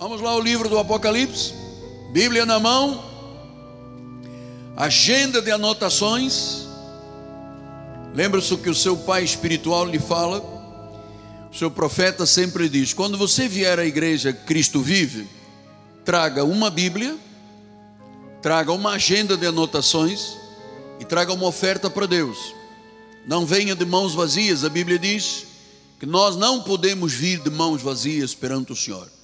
[0.00, 1.52] Vamos lá ao livro do Apocalipse,
[2.10, 3.04] Bíblia na mão,
[4.74, 6.66] agenda de anotações.
[8.14, 10.40] Lembra-se o que o seu pai espiritual lhe fala?
[11.52, 15.28] O seu profeta sempre diz: quando você vier à igreja Cristo vive,
[16.02, 17.14] traga uma Bíblia,
[18.40, 20.34] traga uma agenda de anotações
[20.98, 22.54] e traga uma oferta para Deus.
[23.26, 25.44] Não venha de mãos vazias, a Bíblia diz
[25.98, 29.19] que nós não podemos vir de mãos vazias perante o Senhor.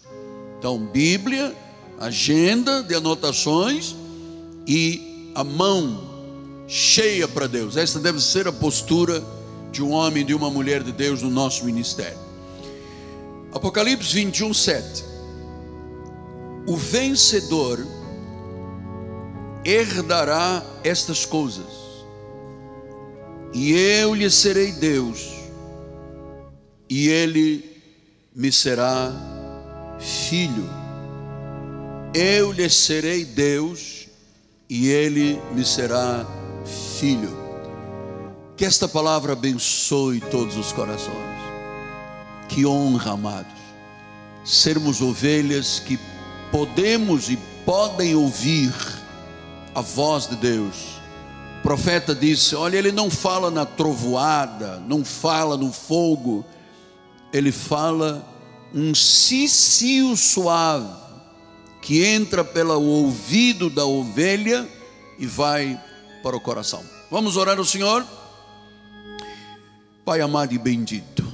[0.67, 1.55] Então, Bíblia,
[1.97, 3.95] agenda de anotações
[4.67, 7.77] e a mão cheia para Deus.
[7.77, 9.23] Essa deve ser a postura
[9.71, 12.19] de um homem e de uma mulher de Deus no nosso ministério.
[13.53, 15.05] Apocalipse 21, 7.
[16.67, 17.87] O vencedor
[19.65, 21.73] herdará estas coisas,
[23.55, 25.29] e eu lhe serei Deus,
[26.91, 27.65] e ele
[28.35, 29.36] me será
[29.99, 30.69] filho.
[32.15, 34.09] Eu lhe serei Deus
[34.69, 36.27] e ele me será
[36.99, 37.37] filho.
[38.57, 41.37] Que esta palavra abençoe todos os corações.
[42.49, 43.53] Que honra, amados,
[44.45, 45.99] sermos ovelhas que
[46.51, 48.73] podemos e podem ouvir
[49.75, 50.97] a voz de Deus.
[51.59, 56.45] O profeta disse: Olha, ele não fala na trovoada, não fala no fogo,
[57.33, 58.25] ele fala
[58.77, 60.87] um cicio suave
[61.81, 64.69] que entra pelo ouvido da ovelha
[65.19, 65.81] e vai
[66.23, 66.85] para o coração.
[67.11, 68.07] Vamos orar ao Senhor?
[70.05, 71.27] Pai amado e bendito,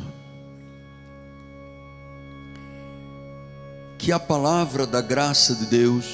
[3.98, 6.04] que a palavra da graça de Deus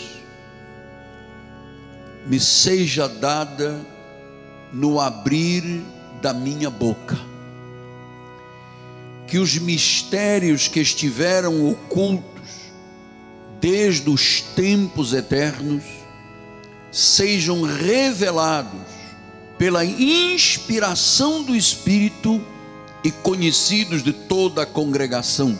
[2.26, 3.78] me seja dada
[4.72, 5.82] no abrir
[6.22, 7.27] da minha boca
[9.28, 12.24] que os mistérios que estiveram ocultos
[13.60, 15.84] desde os tempos eternos
[16.90, 18.80] sejam revelados
[19.58, 22.40] pela inspiração do Espírito
[23.04, 25.58] e conhecidos de toda a congregação,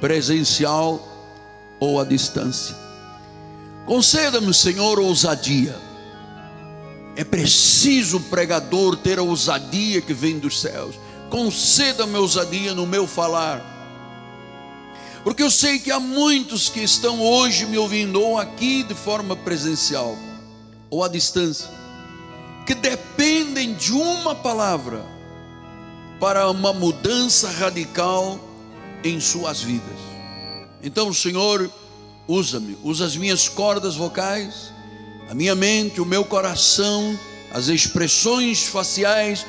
[0.00, 1.00] presencial
[1.78, 2.74] ou à distância.
[3.86, 5.76] Conceda-me, Senhor, ousadia.
[7.14, 13.06] É preciso o pregador ter a ousadia que vem dos céus conceda-me ousadia no meu
[13.06, 13.74] falar,
[15.24, 19.34] porque eu sei que há muitos que estão hoje me ouvindo, ou aqui de forma
[19.34, 20.16] presencial,
[20.88, 21.68] ou à distância,
[22.64, 25.04] que dependem de uma palavra
[26.20, 28.38] para uma mudança radical
[29.02, 29.98] em suas vidas.
[30.82, 31.70] Então, Senhor,
[32.28, 34.72] usa-me, usa as minhas cordas vocais,
[35.28, 37.18] a minha mente, o meu coração,
[37.52, 39.44] as expressões faciais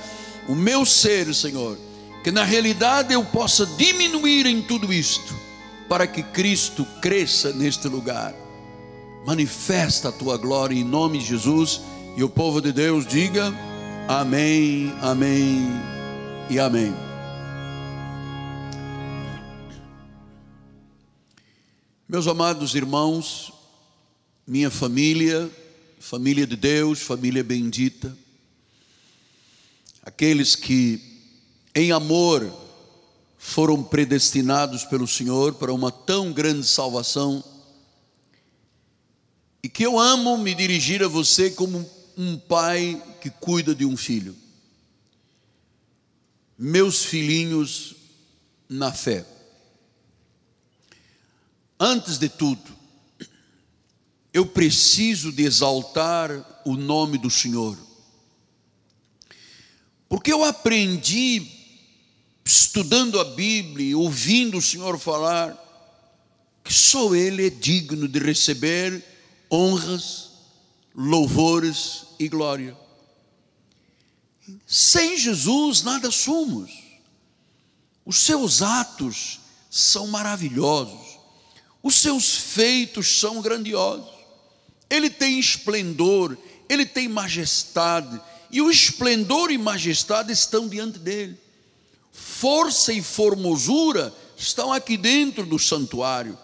[0.48, 1.78] o meu ser, Senhor,
[2.24, 5.36] que na realidade eu possa diminuir em tudo isto,
[5.90, 8.34] para que Cristo cresça neste lugar.
[9.26, 11.82] Manifesta a tua glória em nome de Jesus,
[12.16, 13.54] e o povo de Deus diga:
[14.08, 15.68] Amém, Amém
[16.50, 16.94] e Amém.
[22.10, 23.52] Meus amados irmãos,
[24.48, 25.50] minha família,
[26.00, 28.16] família de Deus, família bendita,
[30.08, 31.02] aqueles que
[31.76, 32.50] em amor
[33.38, 37.44] foram predestinados pelo Senhor para uma tão grande salvação,
[39.62, 41.86] e que eu amo me dirigir a você como
[42.16, 44.34] um pai que cuida de um filho.
[46.58, 47.94] Meus filhinhos
[48.70, 49.26] na fé.
[51.78, 52.74] Antes de tudo,
[54.34, 57.87] eu preciso de exaltar o nome do Senhor.
[60.10, 61.46] Porque eu aprendi,
[62.46, 65.56] estudando a Bíblia, ouvindo o Senhor falar,
[66.64, 69.04] que só Ele é digno de receber
[69.52, 70.32] honras,
[70.96, 72.76] louvores e glória.
[74.66, 76.72] Sem Jesus nada somos.
[78.06, 79.40] Os seus atos
[79.70, 81.18] são maravilhosos.
[81.84, 84.10] Os seus feitos são grandiosos.
[84.90, 86.38] Ele tem esplendor,
[86.70, 88.20] ele tem majestade,
[88.52, 91.38] e o esplendor e majestade estão diante dele.
[92.12, 96.38] Força e formosura estão aqui dentro do santuário.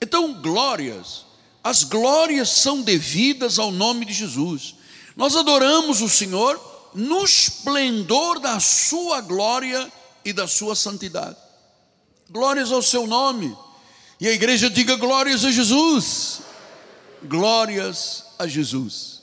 [0.00, 1.24] Então, glórias,
[1.62, 4.74] as glórias são devidas ao nome de Jesus.
[5.16, 6.58] Nós adoramos o Senhor
[6.94, 9.90] no esplendor da sua glória
[10.24, 11.36] e da sua santidade.
[12.30, 13.56] Glórias ao seu nome.
[14.20, 16.40] E a igreja diga glórias a Jesus.
[17.24, 19.19] Glórias a Jesus.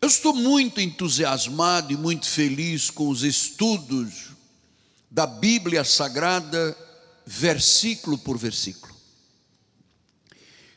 [0.00, 4.30] Eu estou muito entusiasmado e muito feliz com os estudos
[5.10, 6.76] da Bíblia Sagrada,
[7.24, 8.94] versículo por versículo.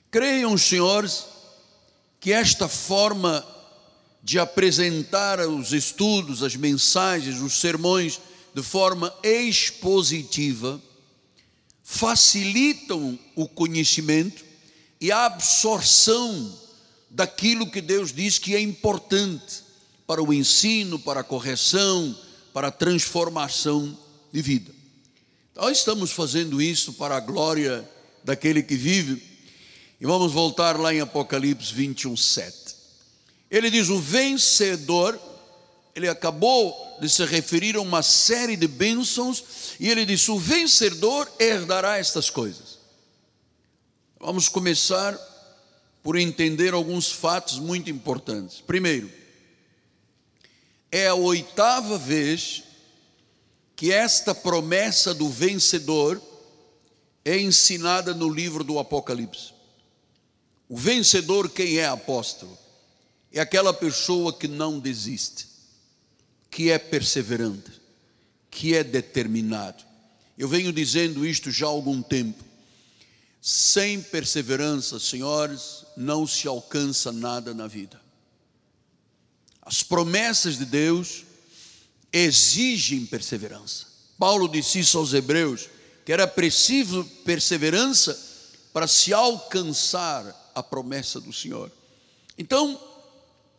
[0.10, 1.26] Creiam senhores
[2.20, 3.46] que esta forma
[4.24, 8.20] de apresentar os estudos, as mensagens, os sermões
[8.54, 10.82] de forma expositiva
[11.84, 14.46] facilitam o conhecimento
[15.00, 16.69] e a absorção
[17.10, 19.64] daquilo que Deus diz que é importante
[20.06, 22.18] para o ensino, para a correção,
[22.54, 23.98] para a transformação
[24.32, 24.72] de vida.
[25.56, 27.88] Nós estamos fazendo isso para a glória
[28.24, 29.22] daquele que vive.
[30.00, 32.76] E vamos voltar lá em Apocalipse 21, 7.
[33.52, 35.20] Ele diz: O vencedor,
[35.94, 39.44] ele acabou de se referir a uma série de bênçãos,
[39.80, 42.80] e ele diz: O vencedor herdará estas coisas.
[44.20, 45.18] Vamos começar
[46.04, 48.62] por entender alguns fatos muito importantes.
[48.62, 49.12] Primeiro,
[50.92, 52.64] é a oitava vez
[53.76, 56.22] que esta promessa do vencedor
[57.24, 59.54] é ensinada no livro do Apocalipse.
[60.68, 62.58] O vencedor, quem é apóstolo?
[63.32, 65.48] É aquela pessoa que não desiste,
[66.50, 67.72] que é perseverante,
[68.50, 69.84] que é determinado.
[70.38, 72.44] Eu venho dizendo isto já há algum tempo.
[73.42, 78.00] Sem perseverança, senhores, não se alcança nada na vida.
[79.62, 81.24] As promessas de Deus
[82.12, 83.88] exigem perseverança.
[84.18, 85.70] Paulo disse isso aos Hebreus,
[86.06, 88.20] que era preciso perseverança
[88.74, 91.72] para se alcançar a promessa do Senhor.
[92.38, 92.80] Então,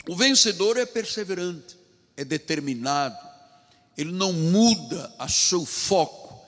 [0.08, 1.76] o vencedor é perseverante,
[2.16, 3.16] é determinado,
[3.96, 6.44] ele não muda a seu foco,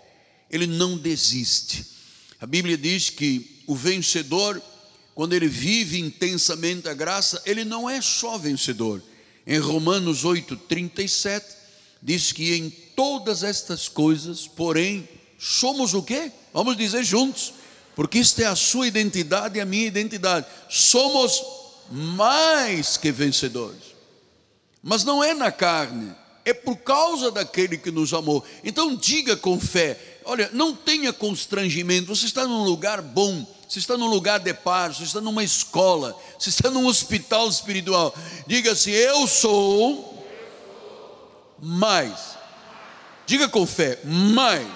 [0.50, 1.91] ele não desiste.
[2.42, 4.60] A Bíblia diz que o vencedor,
[5.14, 9.00] quando ele vive intensamente a graça, ele não é só vencedor.
[9.46, 11.46] Em Romanos 8, 37,
[12.02, 15.08] diz que em todas estas coisas, porém,
[15.38, 16.32] somos o quê?
[16.52, 17.54] Vamos dizer juntos,
[17.94, 20.44] porque isto é a sua identidade e a minha identidade.
[20.68, 21.40] Somos
[21.92, 23.94] mais que vencedores.
[24.82, 26.12] Mas não é na carne,
[26.44, 28.44] é por causa daquele que nos amou.
[28.64, 33.96] Então diga com fé: olha, não tenha constrangimento, você está num lugar bom, você está
[33.96, 38.14] num lugar de paz, você está numa escola, você está num hospital espiritual.
[38.46, 40.26] Diga assim: eu sou
[41.58, 42.36] mais.
[43.26, 44.68] Diga com fé, mais,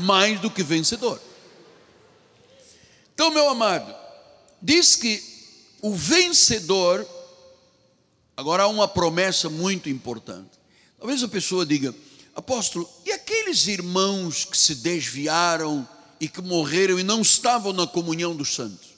[0.00, 1.20] mais do que vencedor.
[3.14, 3.94] Então, meu amado,
[4.60, 5.22] diz que
[5.80, 7.06] o vencedor,
[8.36, 10.50] agora há uma promessa muito importante.
[10.98, 11.92] Talvez a pessoa diga,
[12.34, 15.88] apóstolo, e aqueles irmãos que se desviaram
[16.20, 18.92] e que morreram e não estavam na comunhão dos santos?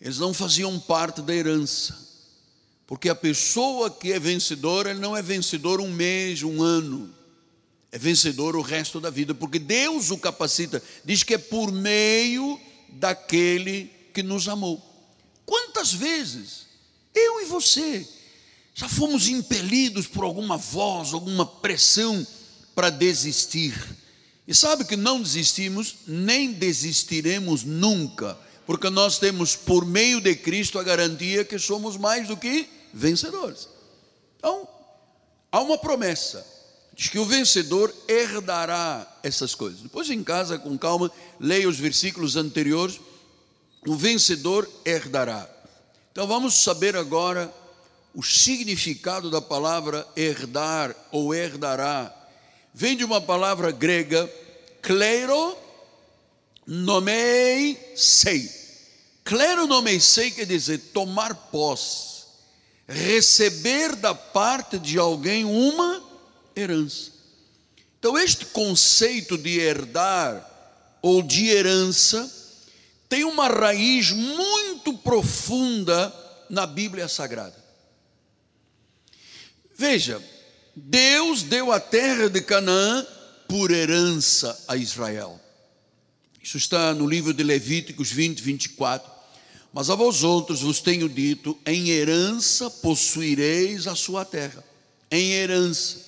[0.00, 2.06] Eles não faziam parte da herança.
[2.86, 7.14] Porque a pessoa que é vencedora, ele não é vencedor um mês, um ano.
[7.90, 10.82] É vencedor o resto da vida, porque Deus o capacita.
[11.04, 12.58] Diz que é por meio
[12.88, 14.82] daquele que nos amou.
[15.44, 16.66] Quantas vezes
[17.14, 18.08] eu e você
[18.78, 22.24] já fomos impelidos por alguma voz, alguma pressão
[22.76, 23.74] para desistir?
[24.46, 30.78] E sabe que não desistimos, nem desistiremos nunca, porque nós temos por meio de Cristo
[30.78, 33.68] a garantia que somos mais do que vencedores.
[34.36, 34.68] Então,
[35.50, 36.46] há uma promessa.
[36.94, 39.80] Diz que o vencedor herdará essas coisas.
[39.80, 41.10] Depois, em casa, com calma,
[41.40, 43.00] leia os versículos anteriores.
[43.84, 45.50] O vencedor herdará.
[46.12, 47.52] Então, vamos saber agora
[48.14, 52.14] o significado da palavra herdar ou herdará.
[52.74, 54.30] Vem de uma palavra grega,
[54.82, 55.56] clero
[56.66, 58.50] nomei sei.
[59.24, 62.08] Clero nomei sei quer dizer tomar posse
[62.88, 66.02] receber da parte de alguém uma
[66.56, 67.12] herança.
[67.98, 70.48] Então, este conceito de herdar
[71.02, 72.34] ou de herança
[73.08, 76.14] tem uma raiz muito profunda
[76.48, 77.67] na Bíblia Sagrada.
[79.78, 80.20] Veja,
[80.74, 83.06] Deus deu a terra de Canaã
[83.48, 85.40] por herança a Israel.
[86.42, 89.08] Isso está no livro de Levíticos 20, 24.
[89.72, 94.64] Mas a vós outros vos tenho dito: em herança possuireis a sua terra.
[95.12, 95.98] Em herança.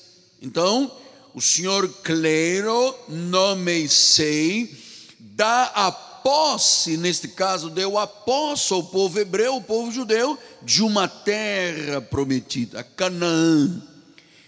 [0.42, 0.90] Então,
[1.32, 4.76] o Senhor Clero, nome sei,
[5.20, 10.82] dá a posse, neste caso, deu a posse ao povo hebreu, ao povo judeu, de
[10.82, 13.82] uma terra prometida, Canaã.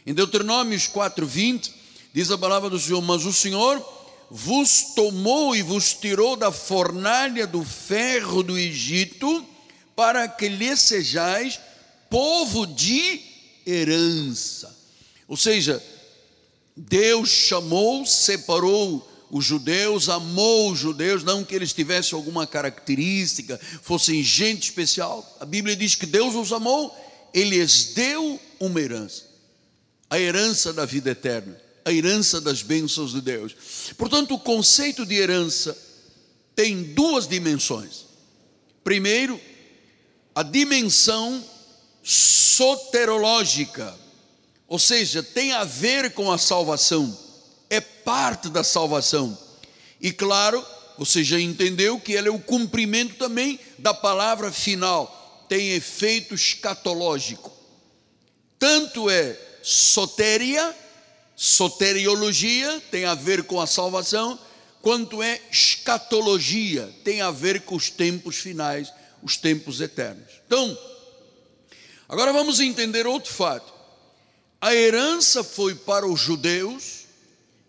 [0.07, 1.71] Em Deuteronômios 4,20,
[2.12, 3.85] diz a palavra do Senhor: Mas o Senhor
[4.31, 9.47] vos tomou e vos tirou da fornalha do ferro do Egito,
[9.95, 11.61] para que lhe sejais
[12.09, 13.21] povo de
[13.67, 14.75] herança.
[15.29, 15.83] Ou seja,
[16.76, 24.23] Deus chamou, separou os judeus, amou os judeus, não que eles tivessem alguma característica, fossem
[24.23, 25.39] gente especial.
[25.41, 26.95] A Bíblia diz que Deus os amou,
[27.33, 29.25] ele lhes deu uma herança,
[30.11, 33.57] a herança da vida eterna, a herança das bênçãos de Deus.
[33.97, 35.75] Portanto, o conceito de herança
[36.55, 38.05] tem duas dimensões.
[38.85, 39.41] Primeiro,
[40.35, 41.43] a dimensão
[42.03, 43.99] soterológica,
[44.69, 47.19] ou seja, tem a ver com a salvação,
[48.04, 49.37] parte da salvação.
[50.00, 50.64] E claro,
[50.99, 57.52] você já entendeu que ela é o cumprimento também da palavra final, tem efeito escatológico.
[58.59, 60.76] Tanto é soteria,
[61.37, 64.38] soteriologia, tem a ver com a salvação,
[64.80, 68.92] quanto é escatologia, tem a ver com os tempos finais,
[69.23, 70.28] os tempos eternos.
[70.47, 70.76] Então,
[72.09, 73.73] agora vamos entender outro fato.
[74.61, 77.01] A herança foi para os judeus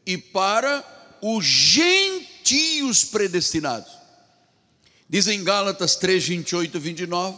[0.05, 0.83] e para
[1.22, 3.91] os gentios predestinados.
[5.10, 7.38] Diz em Gálatas 3, 28 e 29,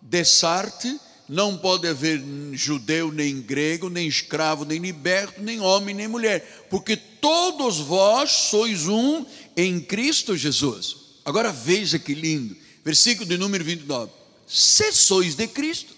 [0.00, 6.66] Dessarte não pode haver judeu, nem grego, nem escravo, nem liberto, nem homem, nem mulher,
[6.68, 9.24] porque todos vós sois um
[9.56, 10.96] em Cristo Jesus.
[11.24, 14.12] Agora veja que lindo, versículo de número 29.
[14.46, 15.94] Se sois de Cristo,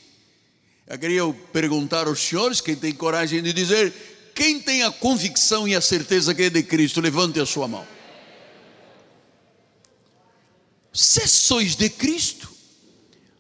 [0.87, 1.23] eu queria
[1.53, 3.93] perguntar aos senhores, quem tem coragem de dizer,
[4.37, 7.87] quem tem a convicção e a certeza que é de Cristo, levante a sua mão.
[10.93, 12.49] Se sois de Cristo,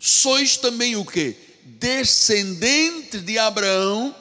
[0.00, 1.46] sois também o que?
[1.66, 4.14] descendentes de Abraão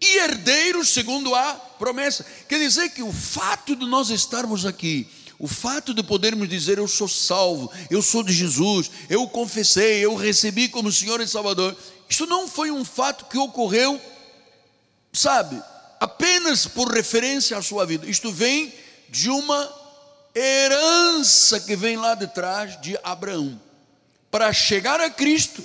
[0.00, 2.26] e herdeiros segundo a promessa.
[2.48, 5.08] Quer dizer que o fato de nós estarmos aqui,
[5.38, 10.16] o fato de podermos dizer eu sou salvo, eu sou de Jesus, eu confessei, eu
[10.16, 11.76] recebi como Senhor e Salvador,
[12.08, 14.00] isso não foi um fato que ocorreu,
[15.18, 15.60] sabe,
[15.98, 18.06] apenas por referência à sua vida.
[18.06, 18.72] Isto vem
[19.08, 19.72] de uma
[20.34, 23.60] herança que vem lá de trás de Abraão.
[24.30, 25.64] Para chegar a Cristo,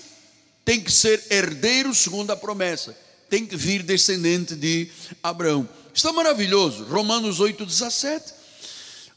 [0.63, 2.97] tem que ser herdeiro segundo a promessa,
[3.29, 4.89] tem que vir descendente de
[5.21, 5.67] Abraão.
[5.93, 8.33] Está maravilhoso, Romanos 8, 17.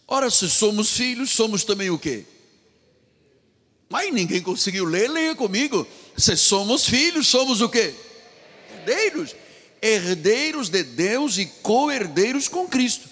[0.08, 2.24] Ora, se somos filhos, somos também o quê?
[3.88, 5.86] Mas ninguém conseguiu ler, leia comigo.
[6.16, 7.94] Se somos filhos, somos o quê?
[8.72, 9.36] Herdeiros.
[9.86, 13.06] Herdeiros de Deus e co-herdeiros com Cristo.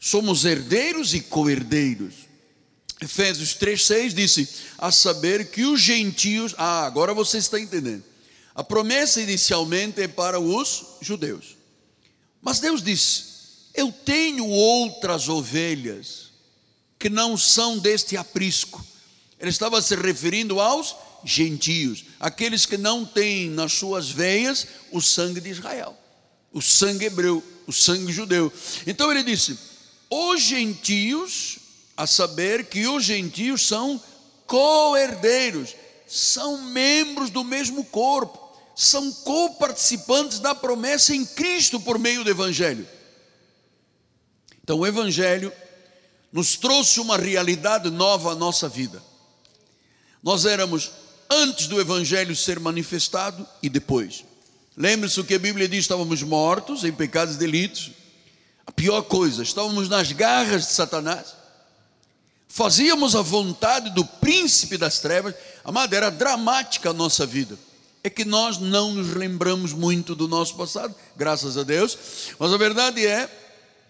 [0.00, 2.14] Somos herdeiros e co-herdeiros.
[3.00, 8.02] Efésios 3,6 disse: A saber que os gentios, ah, agora você está entendendo.
[8.56, 11.56] A promessa inicialmente é para os judeus.
[12.40, 13.22] Mas Deus disse:
[13.72, 16.32] Eu tenho outras ovelhas
[16.98, 18.84] que não são deste aprisco.
[19.38, 25.40] Ele estava se referindo aos gentios, aqueles que não têm nas suas veias o sangue
[25.40, 25.96] de Israel,
[26.52, 28.52] o sangue hebreu, o sangue judeu.
[28.86, 29.58] Então ele disse:
[30.10, 31.58] Os gentios
[31.96, 34.02] a saber que os gentios são
[34.46, 35.74] co-herdeiros,
[36.06, 38.38] são membros do mesmo corpo,
[38.74, 42.86] são co-participantes da promessa em Cristo por meio do Evangelho.
[44.62, 45.52] Então, o Evangelho
[46.32, 49.02] nos trouxe uma realidade nova à nossa vida.
[50.22, 50.90] Nós éramos
[51.32, 54.24] antes do Evangelho ser manifestado e depois.
[54.76, 57.90] Lembre-se o que a Bíblia diz: estávamos mortos em pecados e delitos.
[58.66, 61.42] A pior coisa, estávamos nas garras de Satanás
[62.52, 65.34] fazíamos a vontade do príncipe das trevas,
[65.64, 67.58] amado, era dramática a nossa vida.
[68.04, 71.96] É que nós não nos lembramos muito do nosso passado, graças a Deus,
[72.38, 73.26] mas a verdade é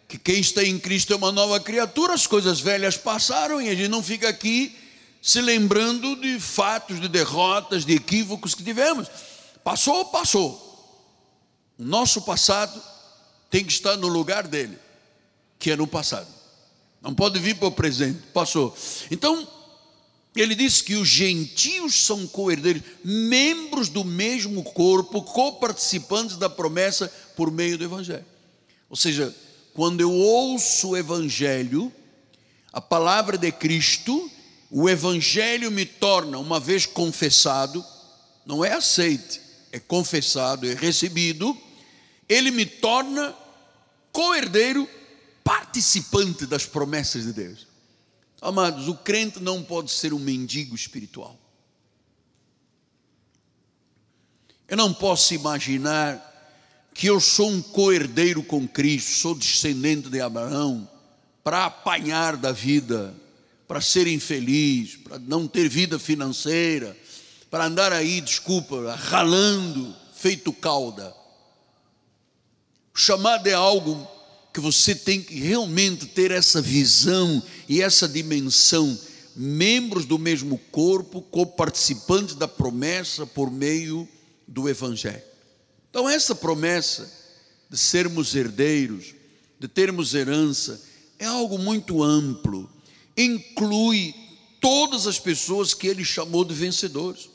[0.06, 3.74] que quem está em Cristo é uma nova criatura, as coisas velhas passaram e a
[3.74, 4.76] gente não fica aqui
[5.22, 9.08] se lembrando de fatos, de derrotas, de equívocos que tivemos.
[9.62, 10.68] Passou, passou.
[11.78, 12.82] O nosso passado
[13.48, 14.76] tem que estar no lugar dele,
[15.60, 16.26] que é no passado.
[17.00, 18.20] Não pode vir para o presente.
[18.34, 18.76] Passou.
[19.12, 19.46] Então,
[20.34, 27.48] ele diz que os gentios são co-herdeiros, membros do mesmo corpo, co-participantes da promessa por
[27.48, 28.26] meio do Evangelho.
[28.90, 29.32] Ou seja,
[29.72, 31.92] quando eu ouço o Evangelho,
[32.72, 34.30] a palavra de Cristo,
[34.74, 37.84] o Evangelho me torna, uma vez confessado,
[38.46, 39.38] não é aceite,
[39.70, 41.54] é confessado, é recebido,
[42.26, 43.36] ele me torna
[44.10, 44.88] co-herdeiro
[45.44, 47.66] participante das promessas de Deus.
[48.40, 51.38] Amados, o crente não pode ser um mendigo espiritual.
[54.66, 56.30] Eu não posso imaginar
[56.94, 60.88] que eu sou um coerdeiro com Cristo, sou descendente de Abraão,
[61.44, 63.14] para apanhar da vida,
[63.72, 66.94] para ser infeliz, para não ter vida financeira,
[67.50, 71.16] para andar aí, desculpa, ralando, feito cauda.
[72.94, 74.06] O chamado é algo
[74.52, 79.00] que você tem que realmente ter essa visão e essa dimensão,
[79.34, 84.06] membros do mesmo corpo, co-participantes da promessa por meio
[84.46, 85.22] do Evangelho.
[85.88, 87.10] Então, essa promessa
[87.70, 89.14] de sermos herdeiros,
[89.58, 90.78] de termos herança,
[91.18, 92.68] é algo muito amplo,
[93.24, 94.14] inclui
[94.60, 97.28] todas as pessoas que ele chamou de vencedores,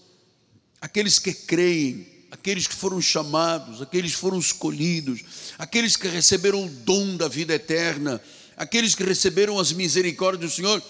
[0.79, 5.23] aqueles que creem, aqueles que foram chamados, aqueles que foram escolhidos,
[5.57, 8.21] aqueles que receberam o dom da vida eterna,
[8.55, 10.81] aqueles que receberam as misericórdias do Senhor.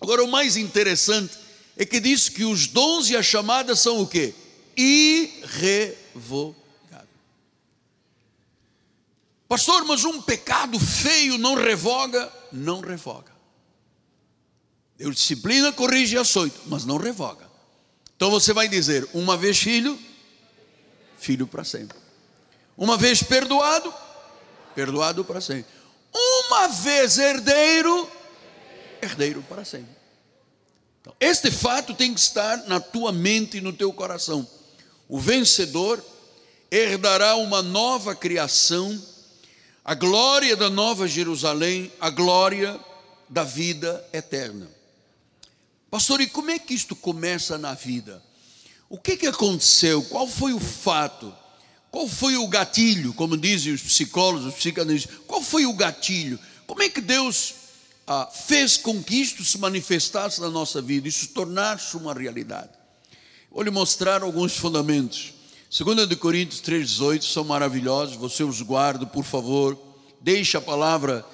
[0.00, 1.32] Agora, o mais interessante
[1.76, 4.34] é que diz que os dons e a chamada são o que?
[4.76, 6.56] Irrevogáveis.
[9.48, 12.30] Pastor, mas um pecado feio não revoga?
[12.52, 13.37] Não revoga.
[14.98, 17.48] Deus disciplina, corrige e açoita, mas não revoga.
[18.16, 19.96] Então você vai dizer: uma vez filho,
[21.18, 21.96] filho para sempre.
[22.76, 23.94] Uma vez perdoado,
[24.74, 25.70] perdoado para sempre.
[26.12, 28.10] Uma vez herdeiro,
[29.00, 29.96] herdeiro para sempre.
[31.00, 34.46] Então, este fato tem que estar na tua mente e no teu coração.
[35.08, 36.04] O vencedor
[36.70, 39.00] herdará uma nova criação,
[39.84, 42.78] a glória da nova Jerusalém, a glória
[43.28, 44.77] da vida eterna.
[45.90, 48.22] Pastor, e como é que isto começa na vida?
[48.90, 50.02] O que, que aconteceu?
[50.02, 51.34] Qual foi o fato?
[51.90, 53.14] Qual foi o gatilho?
[53.14, 56.38] Como dizem os psicólogos, os psicanalistas, qual foi o gatilho?
[56.66, 57.54] Como é que Deus
[58.06, 62.70] ah, fez com que isto se manifestasse na nossa vida, isso tornasse uma realidade?
[63.50, 65.32] Vou lhe mostrar alguns fundamentos.
[65.70, 69.78] 2 de Coríntios 3,18 são maravilhosos, você os guarda, por favor.
[70.20, 71.24] Deixe a palavra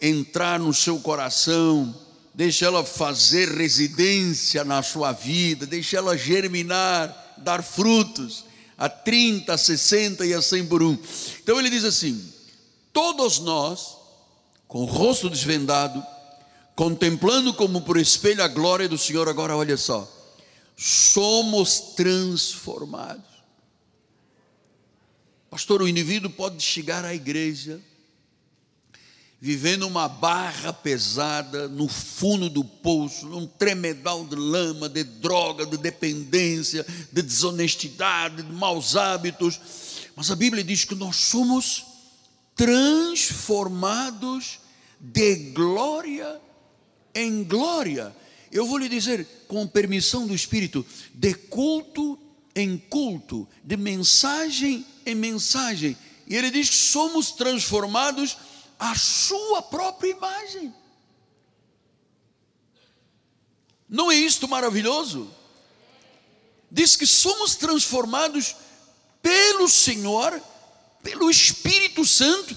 [0.00, 1.94] entrar no seu coração
[2.34, 8.44] deixe ela fazer residência na sua vida, deixe ela germinar, dar frutos
[8.76, 10.98] a 30, a 60 e a 100 por um.
[11.40, 12.32] Então ele diz assim:
[12.92, 13.96] todos nós,
[14.66, 16.04] com o rosto desvendado,
[16.74, 20.10] contemplando como por espelho a glória do Senhor, agora olha só,
[20.76, 23.32] somos transformados.
[25.48, 27.80] Pastor, o indivíduo pode chegar à igreja
[29.44, 35.76] vivendo uma barra pesada no fundo do poço, num tremedal de lama, de droga, de
[35.76, 39.60] dependência, de desonestidade, de maus hábitos.
[40.16, 41.84] Mas a Bíblia diz que nós somos
[42.56, 44.60] transformados
[44.98, 46.40] de glória
[47.14, 48.16] em glória.
[48.50, 52.18] Eu vou lhe dizer, com permissão do Espírito, de culto
[52.56, 55.94] em culto, de mensagem em mensagem.
[56.26, 58.38] E ele diz que somos transformados
[58.78, 60.74] a sua própria imagem.
[63.88, 65.30] Não é isto maravilhoso?
[66.70, 68.56] Diz que somos transformados
[69.22, 70.42] pelo Senhor,
[71.02, 72.56] pelo Espírito Santo,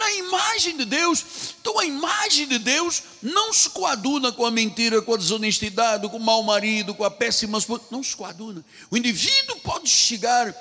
[0.00, 1.54] na imagem de Deus.
[1.60, 6.16] Então a imagem de Deus não se coaduna com a mentira, com a desonestidade, com
[6.16, 7.84] o mau marido, com a péssima esposa.
[7.90, 8.64] Não se coaduna.
[8.90, 10.54] O indivíduo pode chegar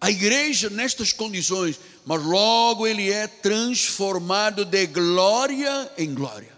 [0.00, 6.56] à igreja nestas condições, mas logo ele é transformado de glória em glória.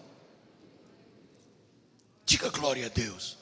[2.25, 3.39] Diga glória a Deus.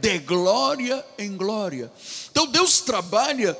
[0.00, 1.92] De glória em glória.
[2.30, 3.56] Então Deus trabalha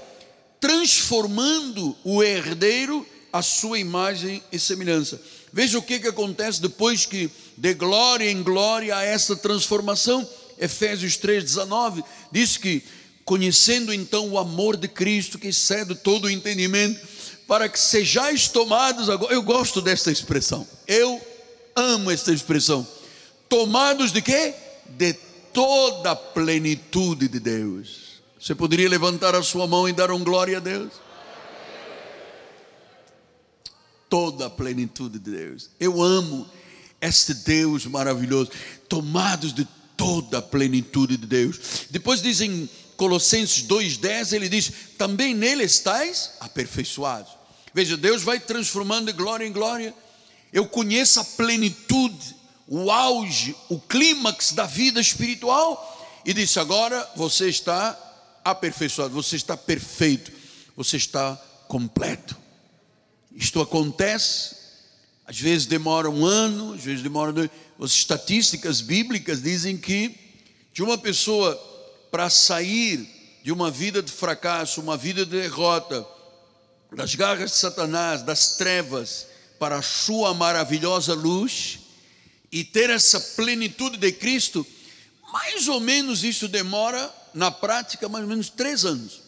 [0.59, 5.21] transformando o herdeiro à sua imagem e semelhança.
[5.53, 10.29] Veja o que, que acontece depois que de glória em glória há essa transformação.
[10.59, 12.83] Efésios 3,19 diz que,
[13.31, 17.01] conhecendo então o amor de Cristo que excede todo o entendimento,
[17.47, 19.33] para que sejais tomados agora.
[19.33, 20.67] Eu gosto desta expressão.
[20.85, 21.25] Eu
[21.77, 22.85] amo esta expressão.
[23.49, 24.53] Tomados de quê?
[24.99, 25.13] De
[25.53, 28.21] toda a plenitude de Deus.
[28.37, 30.91] Você poderia levantar a sua mão e dar um glória a Deus?
[34.09, 35.71] Toda a plenitude de Deus.
[35.79, 36.51] Eu amo
[37.01, 38.51] este Deus maravilhoso.
[38.89, 41.87] Tomados de toda a plenitude de Deus.
[41.91, 42.69] Depois dizem
[43.01, 47.33] Colossenses 2,10, ele diz: também nele estáis aperfeiçoados.
[47.73, 49.95] Veja, Deus vai transformando de glória em glória.
[50.53, 52.37] Eu conheço a plenitude,
[52.69, 56.21] o auge, o clímax da vida espiritual.
[56.27, 57.99] E disse: agora você está
[58.45, 60.31] aperfeiçoado, você está perfeito,
[60.77, 61.37] você está
[61.69, 62.37] completo.
[63.35, 64.55] Isto acontece,
[65.25, 67.49] às vezes demora um ano, às vezes demora dois.
[67.81, 70.15] As estatísticas bíblicas dizem que
[70.75, 71.70] de uma pessoa
[72.11, 76.07] para sair de uma vida de fracasso, uma vida de derrota,
[76.93, 79.27] das garras de Satanás, das trevas,
[79.59, 81.79] para a sua maravilhosa luz
[82.51, 84.67] e ter essa plenitude de Cristo,
[85.33, 89.23] mais ou menos isso demora, na prática, mais ou menos três anos.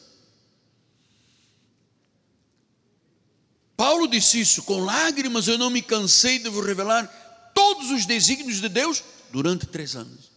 [3.76, 7.06] Paulo disse isso: com lágrimas eu não me cansei de vos revelar
[7.54, 10.30] todos os desígnios de Deus durante três anos.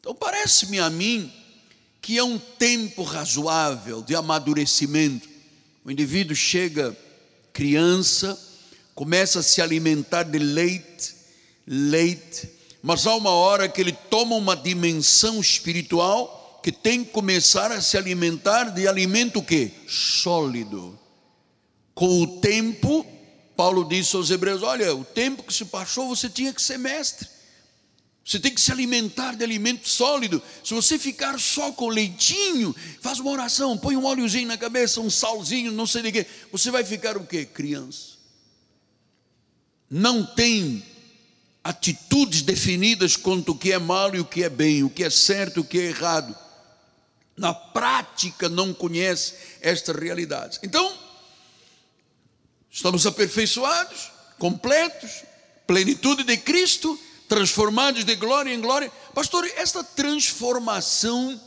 [0.00, 1.32] Então parece-me a mim
[2.04, 5.26] que é um tempo razoável de amadurecimento.
[5.82, 6.94] O indivíduo chega
[7.50, 8.38] criança,
[8.94, 11.14] começa a se alimentar de leite,
[11.66, 12.46] leite,
[12.82, 17.80] mas há uma hora que ele toma uma dimensão espiritual que tem que começar a
[17.80, 20.98] se alimentar de alimento que sólido.
[21.94, 23.06] Com o tempo,
[23.56, 27.26] Paulo disse aos Hebreus: Olha, o tempo que se passou, você tinha que ser mestre.
[28.24, 30.42] Você tem que se alimentar de alimento sólido.
[30.64, 35.10] Se você ficar só com leitinho, faz uma oração, põe um óleozinho na cabeça, um
[35.10, 36.26] salzinho, não sei de quê.
[36.50, 37.44] Você vai ficar o quê?
[37.44, 38.14] Criança.
[39.90, 40.82] Não tem
[41.62, 45.10] atitudes definidas quanto o que é mal e o que é bem, o que é
[45.10, 46.34] certo e o que é errado.
[47.36, 50.58] Na prática não conhece estas realidades.
[50.62, 50.96] Então,
[52.70, 55.24] estamos aperfeiçoados, completos,
[55.66, 56.98] plenitude de Cristo
[57.34, 58.92] transformados de glória em glória.
[59.12, 61.40] Pastor, esta transformação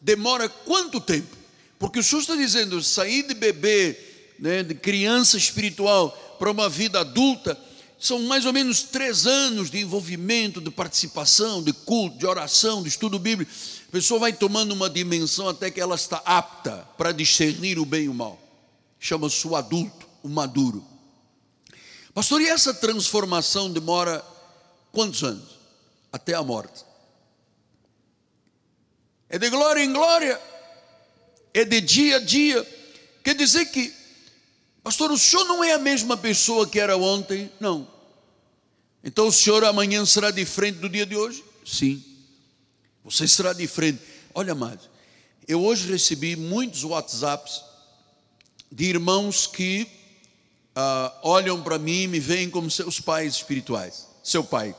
[0.00, 1.36] demora quanto tempo?
[1.78, 3.98] Porque o senhor está dizendo, sair de bebê,
[4.38, 7.58] né, de criança espiritual, para uma vida adulta,
[7.98, 12.88] são mais ou menos três anos de envolvimento, de participação, de culto, de oração, de
[12.88, 13.52] estudo bíblico.
[13.88, 18.04] A pessoa vai tomando uma dimensão até que ela está apta para discernir o bem
[18.04, 18.40] e o mal.
[18.98, 20.82] Chama-se o adulto, o maduro.
[22.14, 24.24] Pastor, e essa transformação demora
[24.96, 25.58] Quantos anos?
[26.10, 26.82] Até a morte.
[29.28, 30.40] É de glória em glória,
[31.52, 32.66] é de dia a dia.
[33.22, 33.92] Quer dizer que,
[34.82, 37.52] pastor, o senhor não é a mesma pessoa que era ontem?
[37.60, 37.86] Não.
[39.04, 41.44] Então o senhor amanhã será diferente do dia de hoje?
[41.62, 42.02] Sim.
[43.04, 44.02] Você será diferente.
[44.34, 44.80] Olha, amado,
[45.46, 47.62] eu hoje recebi muitos WhatsApps
[48.72, 49.86] de irmãos que
[50.74, 54.06] uh, olham para mim e me veem como seus pais espirituais.
[54.22, 54.74] Seu pai.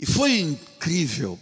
[0.00, 1.38] E foi incrível.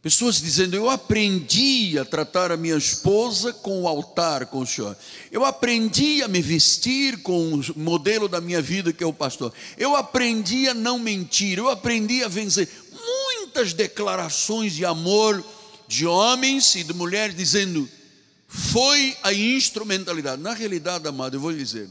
[0.00, 4.96] Pessoas dizendo: Eu aprendi a tratar a minha esposa com o altar, com o Senhor.
[5.30, 9.52] Eu aprendi a me vestir com o modelo da minha vida, que é o pastor.
[9.76, 11.58] Eu aprendi a não mentir.
[11.58, 12.68] Eu aprendi a vencer.
[12.92, 15.44] Muitas declarações de amor
[15.88, 17.88] de homens e de mulheres dizendo:
[18.46, 20.40] Foi a instrumentalidade.
[20.40, 21.88] Na realidade, amado, eu vou lhe dizer: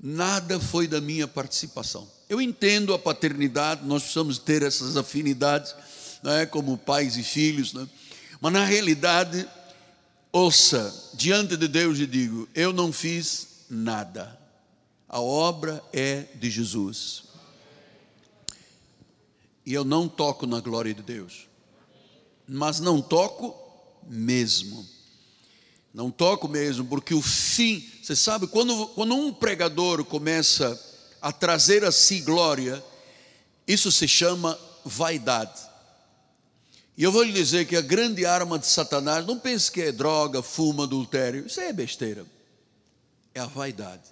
[0.00, 2.17] nada foi da minha participação.
[2.28, 5.74] Eu entendo a paternidade, nós precisamos ter essas afinidades,
[6.22, 7.88] né, como pais e filhos, né?
[8.40, 9.48] mas na realidade,
[10.30, 14.38] ouça, diante de Deus e digo: eu não fiz nada,
[15.08, 17.24] a obra é de Jesus,
[19.64, 21.48] e eu não toco na glória de Deus,
[22.46, 23.56] mas não toco
[24.06, 24.86] mesmo.
[25.94, 30.78] Não toco mesmo, porque o fim, você sabe, quando, quando um pregador começa
[31.20, 32.82] a trazer a si glória,
[33.66, 35.60] isso se chama vaidade.
[36.96, 39.92] E eu vou lhe dizer que a grande arma de Satanás, não pense que é
[39.92, 42.26] droga, fuma, adultério, isso é besteira.
[43.34, 44.02] É a vaidade.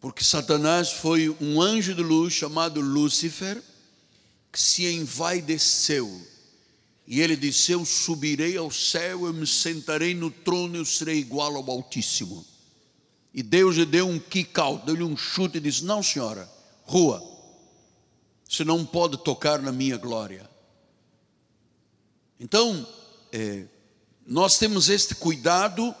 [0.00, 3.62] Porque Satanás foi um anjo de luz chamado Lúcifer,
[4.50, 6.10] que se envaideceu.
[7.06, 11.56] E ele disse: Eu subirei ao céu, eu me sentarei no trono, eu serei igual
[11.56, 12.44] ao Altíssimo.
[13.32, 16.48] E Deus lhe deu um kick out, deu-lhe um chute e disse: Não, senhora,
[16.84, 17.22] rua,
[18.48, 20.48] você não pode tocar na minha glória.
[22.40, 22.86] Então,
[23.32, 23.64] é,
[24.26, 25.94] nós temos este cuidado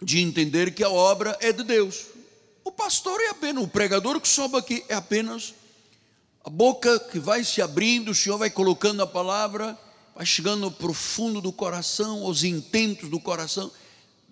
[0.00, 2.06] de entender que a obra é de Deus.
[2.64, 5.54] O pastor é apenas, o pregador que sobe aqui é apenas
[6.44, 9.78] a boca que vai se abrindo, o Senhor vai colocando a palavra,
[10.14, 13.70] vai chegando no profundo do coração, aos intentos do coração.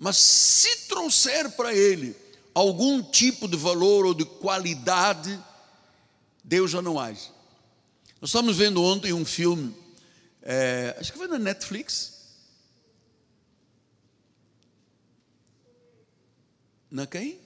[0.00, 2.16] Mas se trouxer para ele
[2.54, 5.38] algum tipo de valor ou de qualidade,
[6.42, 7.30] Deus já não age.
[8.18, 9.76] Nós estamos vendo ontem um filme,
[10.40, 12.18] é, acho que foi na Netflix.
[16.90, 17.38] Na quem?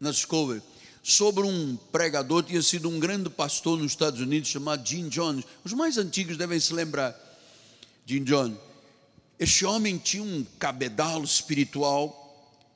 [0.00, 0.62] Na Discovery.
[1.02, 5.44] Sobre um pregador, tinha sido um grande pastor nos Estados Unidos chamado Jim Jones.
[5.62, 7.14] Os mais antigos devem se lembrar.
[8.06, 8.67] Jim Jones.
[9.38, 12.24] Este homem tinha um cabedal espiritual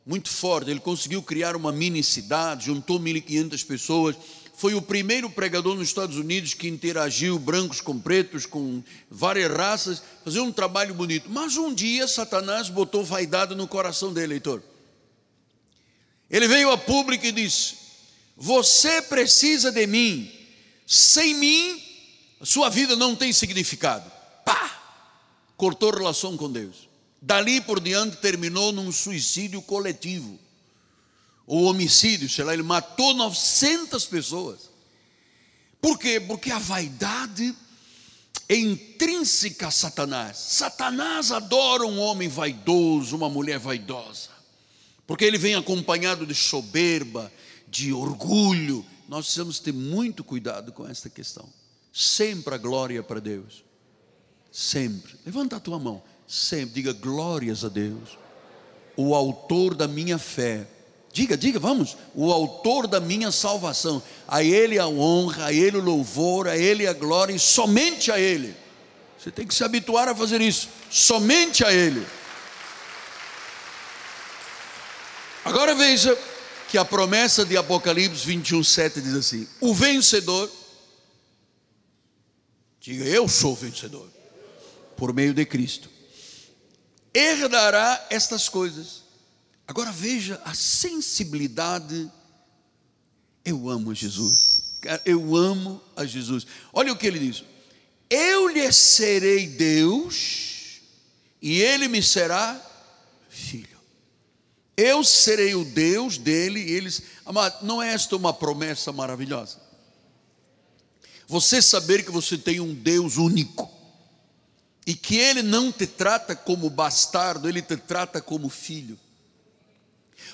[0.07, 0.71] muito forte.
[0.71, 4.17] Ele conseguiu criar uma mini cidade, juntou 1.500 pessoas.
[4.55, 10.03] Foi o primeiro pregador nos Estados Unidos que interagiu brancos com pretos, com várias raças,
[10.25, 11.29] fazia um trabalho bonito.
[11.29, 14.63] Mas um dia Satanás botou vaidade no coração dele, leitor.
[16.31, 17.75] Ele veio a público e disse:
[18.37, 20.31] Você precisa de mim.
[20.87, 21.83] Sem mim,
[22.43, 24.13] sua vida não tem significado
[25.63, 26.89] cortou relação com Deus.
[27.21, 30.37] Dali por diante terminou num suicídio coletivo.
[31.47, 34.71] ou homicídio, sei lá, ele matou 900 pessoas.
[35.81, 36.19] Por quê?
[36.19, 37.55] Porque a vaidade
[38.49, 40.37] é intrínseca a Satanás.
[40.37, 44.31] Satanás adora um homem vaidoso, uma mulher vaidosa,
[45.07, 47.33] porque ele vem acompanhado de soberba,
[47.69, 48.85] de orgulho.
[49.09, 51.49] Nós precisamos ter muito cuidado com esta questão.
[51.93, 53.63] Sempre a glória para Deus.
[54.53, 55.19] Sempre.
[55.25, 56.03] Levanta a tua mão.
[56.29, 56.75] Sempre.
[56.75, 58.19] Diga glórias a Deus.
[58.95, 60.67] O autor da minha fé.
[61.11, 61.97] Diga, diga, vamos.
[62.15, 64.03] O autor da minha salvação.
[64.29, 68.21] A Ele a honra, a Ele o louvor, a Ele a glória e somente a
[68.21, 68.55] Ele.
[69.19, 70.69] Você tem que se habituar a fazer isso.
[70.91, 72.07] Somente a Ele.
[75.45, 76.17] Agora veja
[76.69, 80.51] que a promessa de Apocalipse 21, 7 diz assim: O vencedor,
[82.81, 84.12] diga eu sou vencedor
[84.97, 85.91] por meio de Cristo,
[87.15, 89.03] herdará estas coisas.
[89.67, 92.11] Agora veja a sensibilidade.
[93.45, 94.63] Eu amo Jesus.
[95.05, 96.47] Eu amo a Jesus.
[96.73, 97.45] Olha o que ele diz:
[98.11, 100.81] Eu lhe serei Deus,
[101.41, 102.61] e ele me será
[103.29, 103.79] filho.
[104.77, 107.03] Eu serei o Deus dele, e eles.
[107.25, 109.61] Amado, não é esta uma promessa maravilhosa?
[111.29, 113.82] Você saber que você tem um Deus único
[114.87, 118.99] e que ele não te trata como bastardo, ele te trata como filho.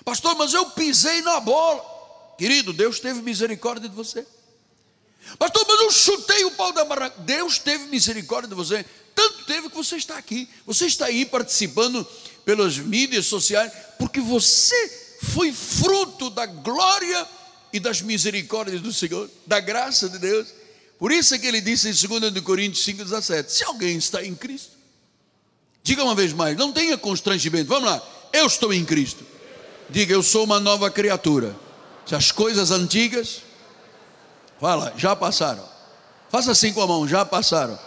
[0.04, 1.84] Pastor, mas eu pisei na bola.
[2.38, 4.26] Querido, Deus teve misericórdia de você.
[5.38, 7.20] Pastor, mas eu chutei o pau da barraca.
[7.20, 8.84] Deus teve misericórdia de você.
[9.14, 10.48] Tanto teve que você está aqui.
[10.64, 12.06] Você está aí participando
[12.44, 17.28] pelas mídias sociais, porque você foi fruto da glória
[17.72, 20.48] e das misericórdias do Senhor, da graça de Deus.
[20.98, 24.72] Por isso é que ele disse em 2 Coríntios 5,17: Se alguém está em Cristo,
[25.82, 29.24] diga uma vez mais, não tenha constrangimento, vamos lá, eu estou em Cristo.
[29.90, 31.56] Diga, eu sou uma nova criatura.
[32.04, 33.42] Se as coisas antigas,
[34.60, 35.64] fala, já passaram.
[36.30, 37.78] Faça assim com a mão, já passaram.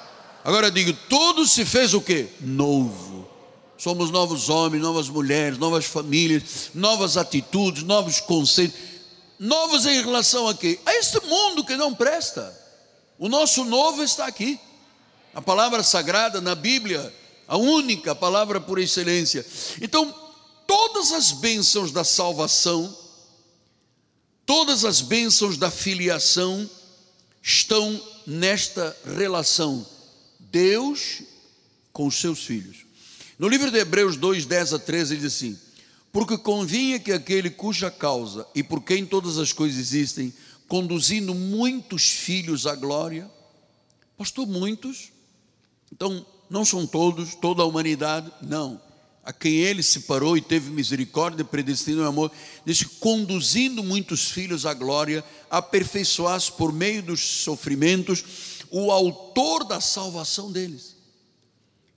[0.44, 2.28] Agora digo, tudo se fez o que?
[2.40, 3.30] Novo.
[3.78, 8.80] Somos novos homens, novas mulheres, novas famílias, novas atitudes, novos conceitos,
[9.40, 10.80] novos em relação a quê?
[10.86, 12.61] A este mundo que não presta.
[13.22, 14.60] O nosso novo está aqui.
[15.32, 17.14] A palavra sagrada na Bíblia,
[17.48, 19.46] a única palavra por excelência.
[19.80, 20.12] Então,
[20.66, 22.98] todas as bênçãos da salvação,
[24.44, 26.68] todas as bênçãos da filiação
[27.44, 29.86] estão nesta relação
[30.40, 31.22] Deus
[31.94, 32.78] com os seus filhos.
[33.38, 35.60] No livro de Hebreus 2, 10 a 13, ele diz assim:
[36.12, 40.34] Porque convinha que aquele cuja causa e por quem todas as coisas existem,
[40.72, 43.30] conduzindo muitos filhos à glória.
[44.18, 45.12] Pastor, muitos?
[45.92, 48.82] Então, não são todos, toda a humanidade, não.
[49.22, 52.32] A quem ele separou e teve misericórdia, predestinou amor,
[52.66, 58.24] disse: conduzindo muitos filhos à glória, aperfeiçoasse por meio dos sofrimentos
[58.70, 60.96] o autor da salvação deles.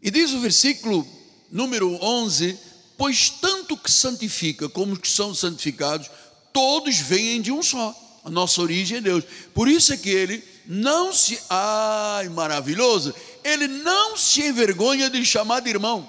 [0.03, 1.07] E diz o versículo
[1.49, 2.59] número 11:
[2.99, 6.11] Pois tanto que santifica como que são santificados,
[6.53, 9.23] todos vêm de um só a nossa origem é Deus.
[9.53, 15.61] Por isso é que ele não se, ai, maravilhoso, ele não se envergonha de chamar
[15.61, 16.09] de irmão.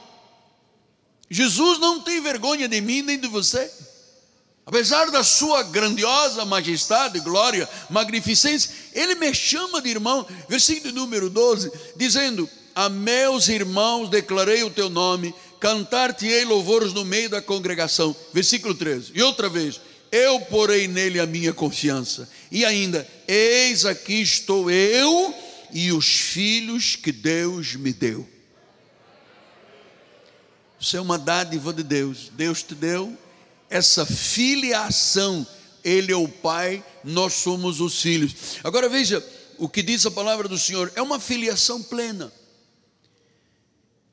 [1.30, 3.69] Jesus não tem vergonha de mim nem de você.
[4.65, 10.25] Apesar da sua grandiosa majestade, glória, magnificência, ele me chama de irmão.
[10.47, 17.30] Versículo número 12, dizendo: A meus irmãos declarei o teu nome, cantar-te-ei louvores no meio
[17.30, 18.15] da congregação.
[18.34, 19.12] Versículo 13.
[19.13, 19.80] E outra vez:
[20.15, 22.30] eu porei nele a minha confiança.
[22.49, 25.36] E ainda, eis aqui estou eu
[25.73, 28.25] e os filhos que Deus me deu.
[30.80, 32.32] Isso é uma dádiva de Deus.
[32.34, 33.17] Deus te deu
[33.69, 35.45] essa filiação.
[35.84, 38.58] Ele é o Pai, nós somos os filhos.
[38.63, 39.21] Agora veja
[39.58, 42.32] o que diz a palavra do Senhor: é uma filiação plena,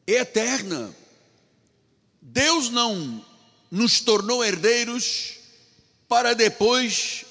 [0.04, 0.92] é eterna.
[2.20, 3.24] Deus não
[3.70, 5.41] nos tornou herdeiros
[6.12, 7.25] para depois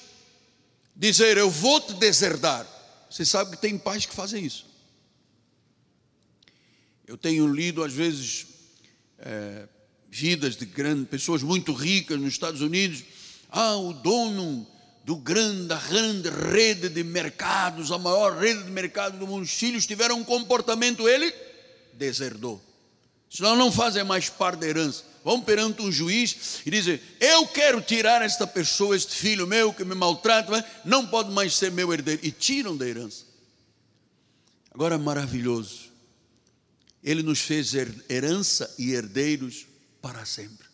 [0.96, 2.66] dizer: Eu vou te deserdar.
[3.08, 4.66] Você sabe que tem pais que fazem isso.
[7.06, 8.44] Eu tenho lido, às vezes,
[9.20, 9.68] é,
[10.10, 13.04] vidas de grandes pessoas muito ricas nos Estados Unidos.
[13.48, 14.66] Ah, o dono
[15.04, 19.52] do grande, da grande rede de mercados, a maior rede de mercados do mundo, os
[19.52, 21.32] filhos tiveram um comportamento, ele
[21.92, 22.60] deserdou.
[23.30, 27.80] Senão não fazem mais parte da herança vão perante um juiz e dizem: Eu quero
[27.80, 32.20] tirar esta pessoa, este filho meu que me maltrata, não pode mais ser meu herdeiro.
[32.24, 33.24] E tiram da herança.
[34.70, 35.90] Agora, maravilhoso,
[37.02, 37.72] Ele nos fez
[38.08, 39.66] herança e herdeiros
[40.00, 40.66] para sempre.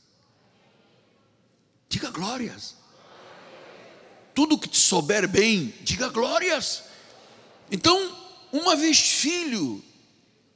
[1.89, 2.77] Diga glórias.
[4.35, 6.85] tudo que te souber bem, diga glórias.
[7.73, 8.17] Então,
[8.53, 9.83] uma vez filho,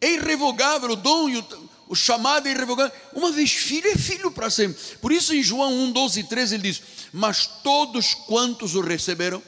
[0.01, 2.97] é irrevogável o dom e o, o chamado é irrevogável.
[3.13, 4.81] Uma vez filho, é filho para sempre.
[5.01, 9.43] Por isso, em João 1, 12 e 13, ele diz: Mas todos quantos o receberam,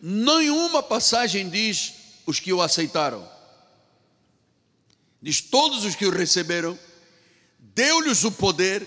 [0.00, 1.92] nenhuma passagem diz
[2.26, 3.28] os que o aceitaram.
[5.20, 6.78] Diz: Todos os que o receberam,
[7.58, 8.86] deu-lhes o poder.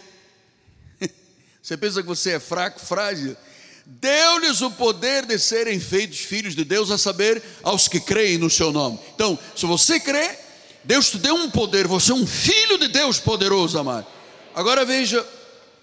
[1.62, 3.38] Você pensa que você é fraco, frágil?
[3.86, 8.50] deu-lhes o poder de serem feitos filhos de Deus, a saber, aos que creem no
[8.50, 9.00] seu nome.
[9.14, 10.38] Então, se você crê,
[10.84, 14.06] Deus te deu um poder, você é um filho de Deus poderoso, amado.
[14.54, 15.26] Agora veja,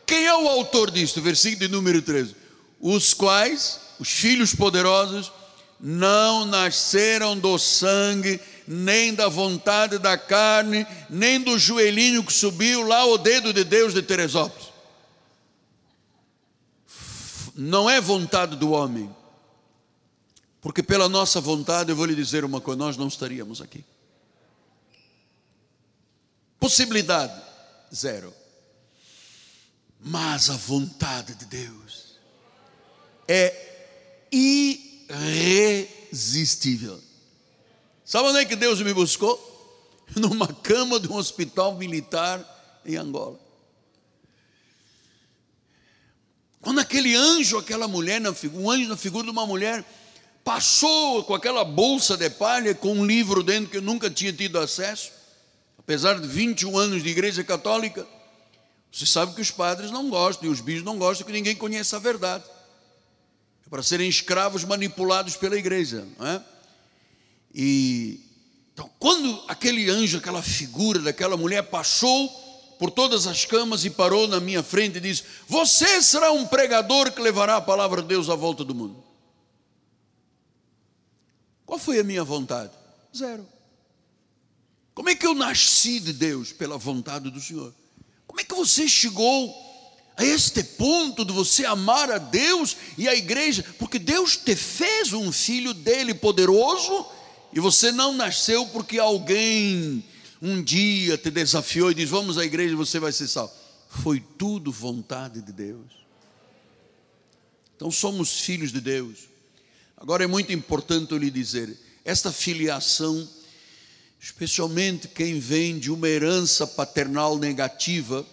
[0.06, 1.20] quem é o autor disto?
[1.20, 2.36] Versículo de número 13.
[2.80, 5.32] Os quais, os filhos poderosos,
[5.80, 13.04] não nasceram do sangue, nem da vontade da carne, nem do joelhinho que subiu lá
[13.06, 14.70] o dedo de Deus de Teresópolis
[17.60, 19.14] não é vontade do homem,
[20.62, 23.84] porque pela nossa vontade, eu vou lhe dizer uma coisa: nós não estaríamos aqui.
[26.60, 27.32] Possibilidade,
[27.92, 28.32] zero.
[29.98, 32.16] Mas a vontade de Deus
[33.26, 37.02] é irresistível.
[38.04, 39.48] Sabe onde é que Deus me buscou?
[40.14, 42.44] Numa cama de um hospital militar
[42.84, 43.40] em Angola.
[46.60, 48.20] Quando aquele anjo, aquela mulher,
[48.52, 49.82] um anjo na figura de uma mulher,
[50.44, 54.58] passou com aquela bolsa de palha, com um livro dentro que eu nunca tinha tido
[54.58, 55.19] acesso,
[55.90, 58.06] apesar de 21 anos de igreja católica,
[58.92, 61.96] você sabe que os padres não gostam e os bispos não gostam que ninguém conheça
[61.96, 62.44] a verdade.
[63.66, 66.44] É para serem escravos manipulados pela igreja, não é?
[67.52, 68.20] E
[68.72, 72.28] então, quando aquele anjo, aquela figura daquela mulher passou,
[72.78, 77.10] por todas as camas e parou na minha frente e disse: Você será um pregador
[77.10, 79.02] que levará a palavra de Deus à volta do mundo.
[81.66, 82.70] Qual foi a minha vontade?
[83.14, 83.44] Zero.
[84.94, 86.52] Como é que eu nasci de Deus?
[86.52, 87.74] Pela vontade do Senhor.
[88.26, 89.54] Como é que você chegou
[90.16, 93.64] a este ponto de você amar a Deus e a igreja?
[93.78, 97.06] Porque Deus te fez um filho dele poderoso
[97.52, 100.04] e você não nasceu porque alguém
[100.40, 103.52] um dia te desafiou e diz: Vamos à igreja, você vai ser salvo.
[103.88, 106.00] Foi tudo vontade de Deus.
[107.76, 109.28] Então somos filhos de Deus.
[109.96, 113.28] Agora é muito importante eu lhe dizer: esta filiação,
[114.20, 118.26] especialmente quem vem de uma herança paternal negativa,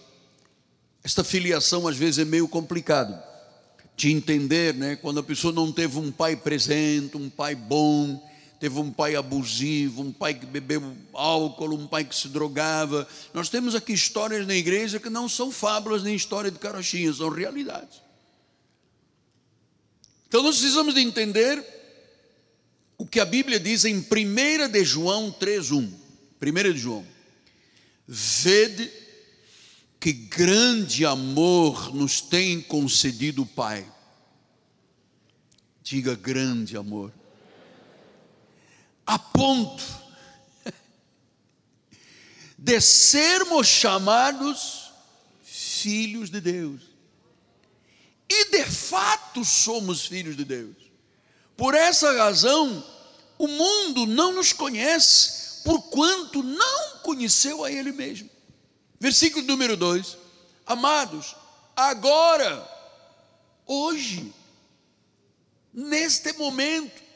[1.02, 3.18] esta filiação às vezes é meio complicado
[3.96, 4.96] de entender, né?
[4.96, 8.22] Quando a pessoa não teve um pai presente, um pai bom,
[8.60, 13.08] teve um pai abusivo, um pai que bebeu álcool, um pai que se drogava.
[13.32, 17.30] Nós temos aqui histórias na igreja que não são fábulas nem história de carochinha, são
[17.30, 18.02] realidades.
[20.28, 21.77] Então nós precisamos de entender
[22.98, 25.90] o que a Bíblia diz em 1 de João 3:1.
[26.42, 27.06] 1 de João.
[28.06, 28.90] Vede
[30.00, 33.90] que grande amor nos tem concedido o Pai.
[35.82, 37.12] Diga grande amor
[39.08, 39.82] a ponto
[42.58, 44.92] de sermos chamados
[45.42, 46.82] filhos de Deus.
[48.28, 50.76] E de fato somos filhos de Deus.
[51.58, 52.82] Por essa razão,
[53.36, 58.30] o mundo não nos conhece, porquanto não conheceu a Ele mesmo.
[58.98, 60.16] Versículo número 2:
[60.64, 61.36] Amados,
[61.76, 62.66] agora,
[63.66, 64.32] hoje,
[65.74, 67.08] neste momento,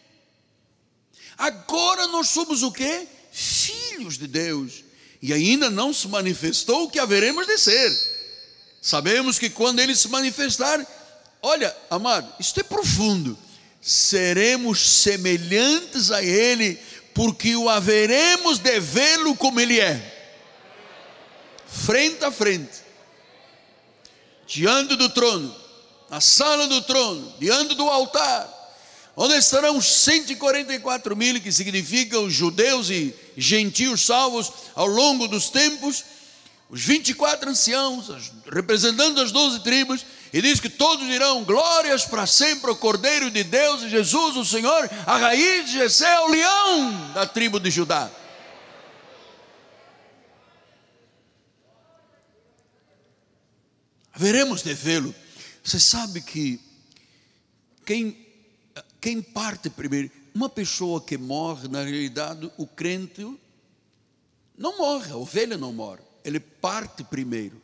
[1.42, 3.08] Agora nós somos o que?
[3.32, 4.84] Filhos de Deus.
[5.20, 7.90] E ainda não se manifestou o que haveremos de ser.
[8.80, 10.84] Sabemos que quando ele se manifestar,
[11.40, 13.38] olha, amado, isto é profundo.
[13.82, 16.78] Seremos semelhantes a ele,
[17.12, 20.00] porque o haveremos de vê-lo como ele é.
[21.66, 22.80] Frente a frente.
[24.46, 25.52] Diante do trono,
[26.08, 28.48] na sala do trono, diante do altar.
[29.16, 36.04] Onde estarão os 144 mil, que significam judeus e gentios salvos ao longo dos tempos,
[36.70, 38.06] os 24 anciãos,
[38.50, 43.44] representando as 12 tribos, e diz que todos dirão glórias para sempre ao Cordeiro de
[43.44, 48.10] Deus e Jesus, o Senhor, a raiz de Jessé, o leão da tribo de Judá.
[54.14, 55.14] Veremos de vê-lo.
[55.62, 56.60] Você sabe que
[57.84, 58.22] quem
[59.00, 60.10] quem parte primeiro?
[60.34, 63.26] Uma pessoa que morre, na realidade, o crente
[64.56, 67.60] não morre, a ovelha não morre, ele parte primeiro,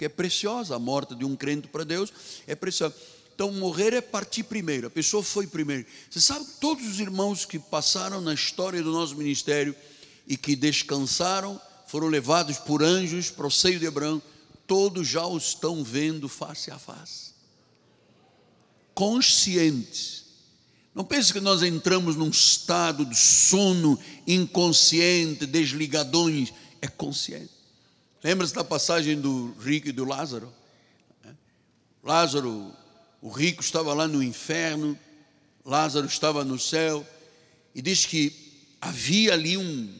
[0.00, 2.10] porque é preciosa a morte de um crente para Deus,
[2.46, 2.94] é preciosa.
[3.34, 5.84] Então, morrer é partir primeiro, a pessoa foi primeiro.
[6.10, 9.76] Você sabe que todos os irmãos que passaram na história do nosso ministério
[10.26, 14.22] e que descansaram, foram levados por anjos para o seio de Abraão,
[14.66, 17.32] todos já o estão vendo face a face.
[18.94, 20.24] Conscientes.
[20.94, 26.54] Não pense que nós entramos num estado de sono inconsciente, desligadões.
[26.80, 27.59] É consciente.
[28.22, 30.52] Lembra-se da passagem do rico e do Lázaro?
[32.02, 32.74] Lázaro
[33.22, 34.98] o rico estava lá no inferno,
[35.64, 37.06] Lázaro estava no céu,
[37.74, 38.32] e diz que
[38.80, 39.94] havia ali um,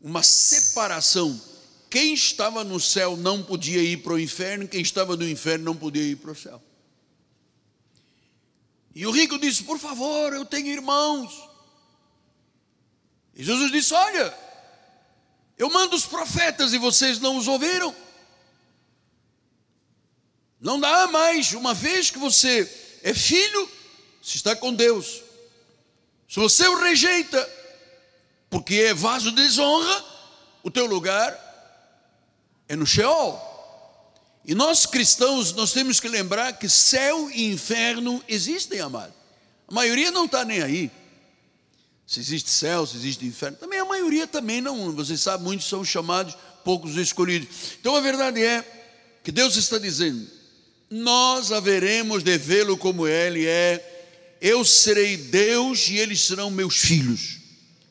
[0.00, 1.40] uma separação.
[1.88, 5.76] Quem estava no céu não podia ir para o inferno, quem estava no inferno não
[5.76, 6.62] podia ir para o céu.
[8.94, 11.32] E o rico disse: Por favor, eu tenho irmãos.
[13.34, 14.49] E Jesus disse: Olha,
[15.60, 17.94] eu mando os profetas e vocês não os ouviram.
[20.58, 23.70] Não dá mais, uma vez que você é filho,
[24.22, 25.22] se está com Deus.
[26.26, 27.46] Se você o rejeita,
[28.48, 30.02] porque é vaso de desonra,
[30.62, 31.38] o teu lugar
[32.66, 33.38] é no Sheol.
[34.46, 39.12] E nós cristãos, nós temos que lembrar que céu e inferno existem, amado.
[39.68, 40.90] A maioria não está nem aí.
[42.06, 43.58] Se existe céu, se existe inferno.
[43.58, 47.48] Também maioria também não, vocês sabem, muitos são chamados, poucos escolhidos.
[47.80, 48.64] Então a verdade é
[49.22, 50.26] que Deus está dizendo,
[50.88, 53.86] nós haveremos de vê-lo como ele é.
[54.40, 57.38] Eu serei Deus e eles serão meus filhos.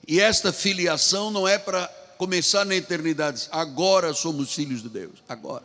[0.07, 1.88] E esta filiação não é para
[2.18, 3.47] começar na eternidade.
[3.51, 5.24] Agora somos filhos de Deus.
[5.30, 5.64] Agora.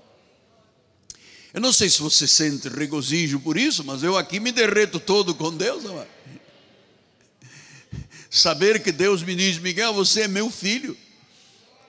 [1.55, 5.35] Eu não sei se você sente regozijo por isso, mas eu aqui me derreto todo
[5.35, 5.87] com Deus.
[5.87, 6.14] Amado.
[8.35, 10.97] Saber que Deus me diz, Miguel, você é meu filho.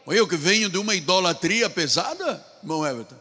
[0.06, 3.20] Eu que venho de uma idolatria pesada, irmão Everton.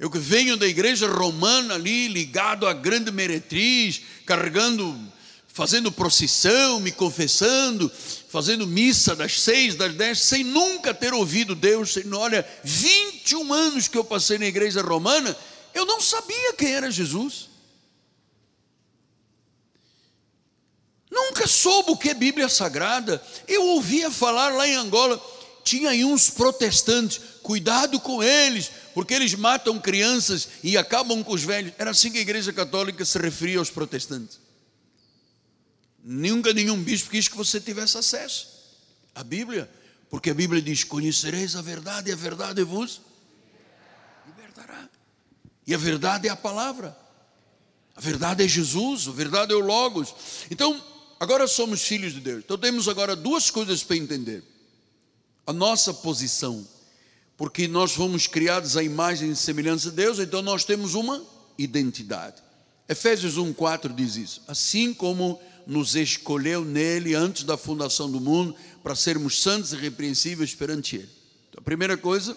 [0.00, 4.98] Eu que venho da igreja romana ali, ligado à grande meretriz, carregando,
[5.46, 7.92] fazendo procissão, me confessando,
[8.30, 11.92] fazendo missa das seis, das dez, sem nunca ter ouvido Deus.
[11.92, 15.36] Sem, olha, 21 anos que eu passei na igreja romana,
[15.74, 17.50] eu não sabia quem era Jesus.
[21.14, 23.22] Nunca soube o que é Bíblia Sagrada.
[23.46, 25.24] Eu ouvia falar lá em Angola,
[25.62, 31.44] tinha aí uns protestantes, cuidado com eles, porque eles matam crianças e acabam com os
[31.44, 31.72] velhos.
[31.78, 34.40] Era assim que a igreja católica se referia aos protestantes.
[36.02, 38.48] Nunca nenhum bispo quis que você tivesse acesso
[39.14, 39.70] à Bíblia,
[40.10, 43.00] porque a Bíblia diz: Conhecereis a verdade, e a verdade vos
[44.26, 44.88] libertará.
[45.64, 46.98] E a verdade é a palavra,
[47.94, 50.12] a verdade é Jesus, a verdade é o Logos.
[50.50, 50.82] Então,
[51.24, 52.42] agora somos filhos de Deus.
[52.44, 54.44] Então, temos agora duas coisas para entender:
[55.46, 56.66] a nossa posição
[57.36, 61.22] porque nós fomos criados à imagem e semelhança de Deus, então nós temos uma
[61.58, 62.42] identidade.
[62.88, 64.42] Efésios 1,4 diz isso.
[64.46, 70.54] Assim como nos escolheu nele antes da fundação do mundo, para sermos santos e repreensíveis
[70.54, 71.08] perante Ele.
[71.48, 72.36] Então, a primeira coisa,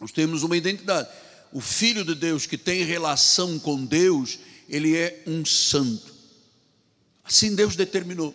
[0.00, 1.08] nós temos uma identidade.
[1.52, 4.38] O Filho de Deus que tem relação com Deus,
[4.68, 6.13] ele é um santo.
[7.24, 8.34] Assim Deus determinou.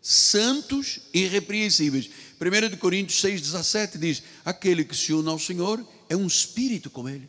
[0.00, 2.10] Santos irrepreensíveis.
[2.40, 7.28] 1 Coríntios 6,17 diz: Aquele que se une ao Senhor é um espírito com Ele.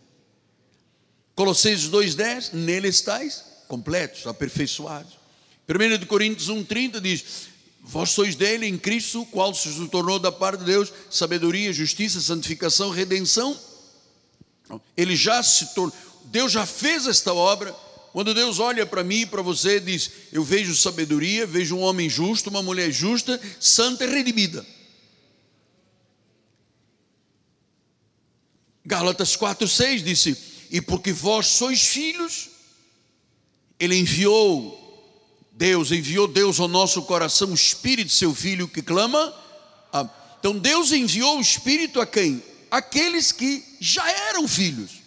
[1.36, 5.14] Colossenses 2,10: Nele estáis completos, aperfeiçoados.
[5.68, 7.24] 1 Coríntios 1,30 diz:
[7.82, 12.90] Vós sois dele em Cristo, qual se tornou da parte de Deus sabedoria, justiça, santificação,
[12.90, 13.60] redenção.
[14.96, 15.94] Ele já se tornou,
[16.26, 17.76] Deus já fez esta obra.
[18.14, 22.08] Quando Deus olha para mim e para você, diz: Eu vejo sabedoria, vejo um homem
[22.08, 24.64] justo, uma mulher justa, santa e redimida.
[28.86, 30.38] Gálatas 4,6 disse:
[30.70, 32.52] E porque vós sois filhos,
[33.80, 34.80] Ele enviou,
[35.52, 39.34] Deus enviou Deus ao nosso coração o Espírito seu Filho que clama.
[40.40, 42.44] Então Deus enviou o Espírito a quem?
[42.70, 45.03] Aqueles que já eram filhos.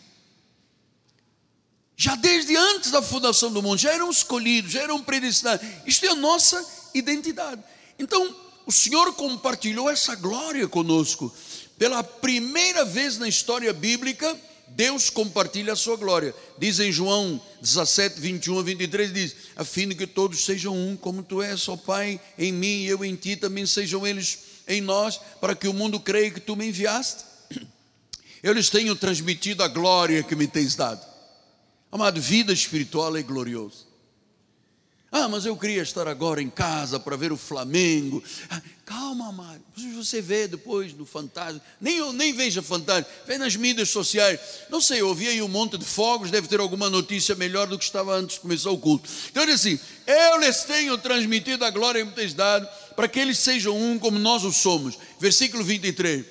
[1.97, 5.67] Já desde antes da fundação do mundo, já eram escolhidos, já eram predestinados.
[5.87, 7.63] Isto é a nossa identidade.
[7.99, 8.37] Então,
[8.67, 11.35] o Senhor compartilhou essa glória conosco.
[11.79, 14.39] Pela primeira vez na história bíblica,
[14.69, 16.35] Deus compartilha a sua glória.
[16.59, 20.97] Diz em João 17, 21 a 23, diz, a fim de que todos sejam um,
[20.97, 24.39] como tu és, ó Pai, em mim e eu em ti, também sejam eles
[24.69, 27.25] em nós, para que o mundo creia que tu me enviaste.
[28.43, 31.16] Eu lhes tenho transmitido a glória que me tens dado.
[31.97, 33.87] Amado, vida espiritual é glorioso.
[35.11, 38.23] Ah, mas eu queria estar agora em casa para ver o Flamengo.
[38.51, 39.63] Ah, calma, amado.
[39.95, 41.65] Você vê depois no Fantástico.
[41.81, 43.11] Nem, eu, nem veja Fantástico.
[43.27, 44.39] Vê nas mídias sociais.
[44.69, 46.31] Não sei, eu ouvi aí um monte de fogos.
[46.31, 49.09] Deve ter alguma notícia melhor do que estava antes de começar o culto.
[49.31, 53.19] Então ele assim: Eu lhes tenho transmitido a glória que me tens dado, para que
[53.19, 54.99] eles sejam um como nós o somos.
[55.19, 56.27] Versículo 23.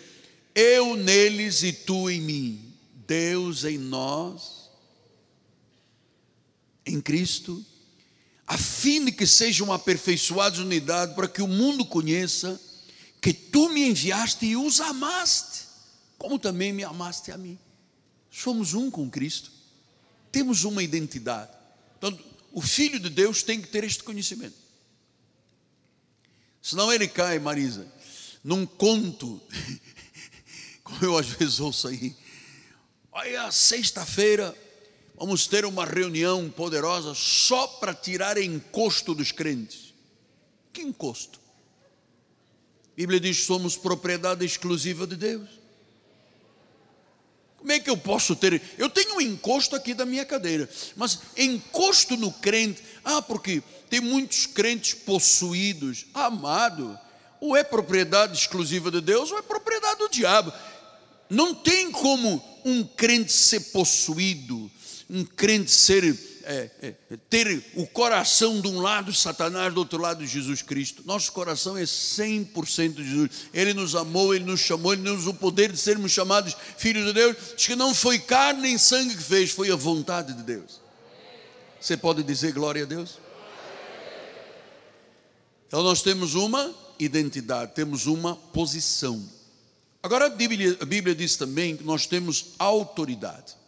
[0.54, 2.72] Eu neles e tu em mim.
[3.08, 4.65] Deus em nós,
[6.86, 7.66] em Cristo
[8.48, 12.60] a fim de que sejam aperfeiçoados unidade, para que o mundo conheça
[13.20, 15.64] que tu me enviaste e os amaste,
[16.18, 17.58] como também me amaste a mim.
[18.30, 19.52] Somos um com Cristo,
[20.32, 21.52] temos uma identidade.
[21.98, 22.18] Então,
[22.52, 24.56] o Filho de Deus tem que ter este conhecimento.
[26.62, 27.92] Senão ele cai, Marisa,
[28.44, 29.42] num conto,
[30.84, 32.16] como eu às vezes ouço aí.
[33.12, 34.56] Olha, sexta-feira,
[35.18, 39.94] Vamos ter uma reunião poderosa só para tirar encosto dos crentes.
[40.74, 41.40] Que encosto?
[42.92, 45.50] A Bíblia diz somos propriedade exclusiva de Deus.
[47.58, 48.62] Como é que eu posso ter?
[48.78, 52.84] Eu tenho um encosto aqui da minha cadeira, mas encosto no crente.
[53.04, 56.06] Ah, porque tem muitos crentes possuídos.
[56.14, 57.00] Amado,
[57.40, 60.54] ou é propriedade exclusiva de Deus ou é propriedade do diabo.
[61.30, 64.70] Não tem como um crente ser possuído
[65.10, 66.04] um crente ser
[66.48, 71.02] é, é, ter o coração de um lado Satanás, do outro lado Jesus Cristo.
[71.06, 73.30] Nosso coração é 100% de Jesus.
[73.52, 77.06] Ele nos amou, ele nos chamou, ele nos deu o poder de sermos chamados filhos
[77.06, 77.36] de Deus.
[77.56, 80.80] Diz que não foi carne nem sangue que fez, foi a vontade de Deus.
[81.82, 83.18] Você pode dizer glória a Deus?
[85.68, 89.28] Então nós temos uma identidade, temos uma posição.
[90.02, 93.65] Agora a Bíblia, a Bíblia diz também que nós temos autoridade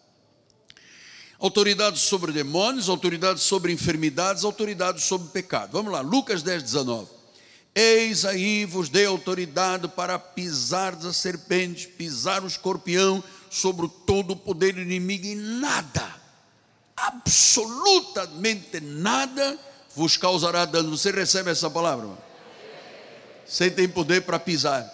[1.40, 5.72] autoridade sobre demônios, autoridade sobre enfermidades, autoridade sobre pecado.
[5.74, 7.08] Vamos lá, Lucas 10, 19.
[7.76, 14.36] Eis aí vos dei autoridade para pisar a serpente, pisar o escorpião, sobre todo o
[14.36, 16.16] poder do inimigo, e nada,
[16.96, 19.60] absolutamente nada,
[19.96, 20.98] vos causará dano.
[20.98, 22.10] Você recebe essa palavra?
[23.46, 24.92] Você tem poder para pisar,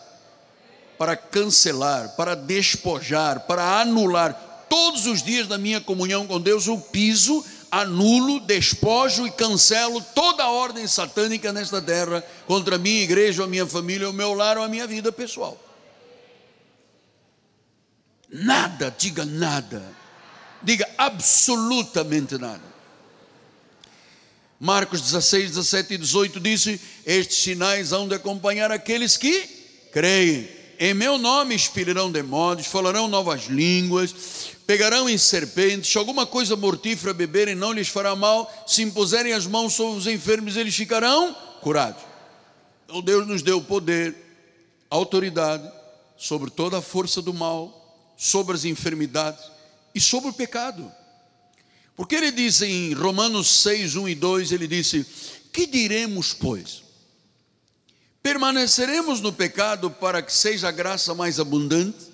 [0.97, 6.79] para cancelar, para despojar, para anular todos os dias da minha comunhão com Deus, eu
[6.79, 13.43] piso, anulo, despojo e cancelo toda a ordem satânica nesta terra contra a minha igreja,
[13.43, 15.63] a minha família, o meu lar ou a minha vida pessoal.
[18.27, 19.83] Nada, diga nada.
[20.63, 22.63] Diga absolutamente nada.
[24.59, 29.39] Marcos 16, 17 e 18 disse: Estes sinais hão de acompanhar aqueles que
[29.91, 30.62] creem.
[30.79, 34.13] Em meu nome expelirão demônios, falarão novas línguas,
[34.65, 39.45] pegarão em serpentes, se alguma coisa mortífera beberem não lhes fará mal, se impuserem as
[39.45, 42.03] mãos sobre os enfermos, eles ficarão curados.
[42.85, 44.15] Então Deus nos deu poder,
[44.89, 45.69] autoridade
[46.17, 49.43] sobre toda a força do mal, sobre as enfermidades
[49.93, 50.91] e sobre o pecado.
[51.95, 55.05] Porque ele diz em Romanos 6, 1 e 2, ele disse:
[55.51, 56.83] Que diremos, pois?
[58.23, 62.07] Permaneceremos no pecado para que seja a graça mais abundante?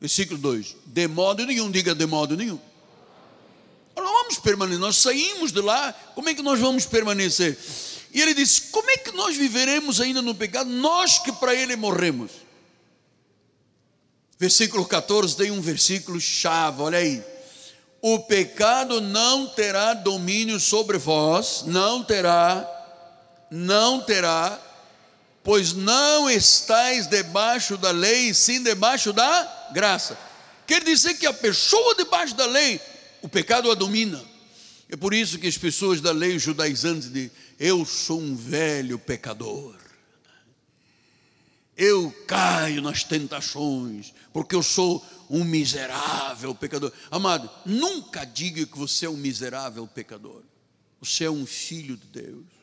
[0.00, 2.58] Versículo 2: De modo nenhum, diga de modo nenhum.
[3.94, 7.56] Nós não vamos permanecer, nós saímos de lá, como é que nós vamos permanecer?
[8.12, 11.76] E ele diz: Como é que nós viveremos ainda no pecado, nós que para ele
[11.76, 12.32] morremos?
[14.40, 17.22] Versículo 14 tem um versículo chave, olha aí.
[18.02, 22.68] O pecado não terá domínio sobre vós, não terá,
[23.50, 24.60] não terá,
[25.42, 30.18] pois não estáis debaixo da lei, sim debaixo da graça.
[30.66, 32.80] Quer dizer que a pessoa debaixo da lei,
[33.22, 34.22] o pecado a domina.
[34.90, 39.76] É por isso que as pessoas da lei judaizantes dizem: Eu sou um velho pecador.
[41.76, 46.92] Eu caio nas tentações, porque eu sou um miserável pecador.
[47.10, 50.42] Amado, nunca diga que você é um miserável pecador.
[51.00, 52.57] Você é um filho de Deus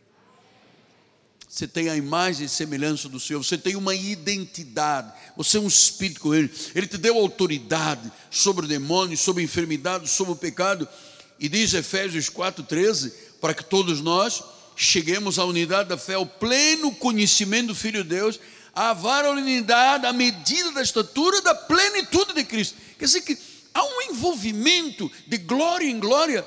[1.56, 5.68] você tem a imagem e semelhança do Senhor, você tem uma identidade, você é um
[5.68, 10.36] espírito com Ele, Ele te deu autoridade sobre o demônio, sobre a enfermidade, sobre o
[10.36, 10.86] pecado,
[11.40, 14.44] e diz Efésios 4,13, para que todos nós
[14.76, 18.38] cheguemos à unidade da fé, ao pleno conhecimento do Filho de Deus,
[18.76, 22.76] à varonilidade, à medida da estatura da plenitude de Cristo.
[23.00, 23.38] Quer dizer que
[23.74, 26.46] há um envolvimento de glória em glória,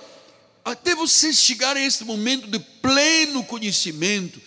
[0.62, 4.38] até você chegar a esse momento de pleno conhecimento,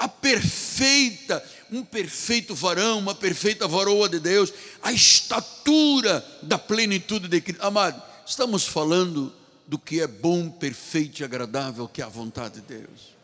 [0.00, 4.50] a perfeita, um perfeito varão, uma perfeita varoa de Deus,
[4.82, 7.62] a estatura da plenitude de Cristo.
[7.62, 9.30] Amado, estamos falando
[9.66, 13.14] do que é bom, perfeito e agradável, que é a vontade de Deus.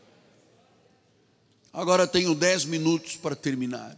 [1.73, 3.97] Agora tenho dez minutos para terminar.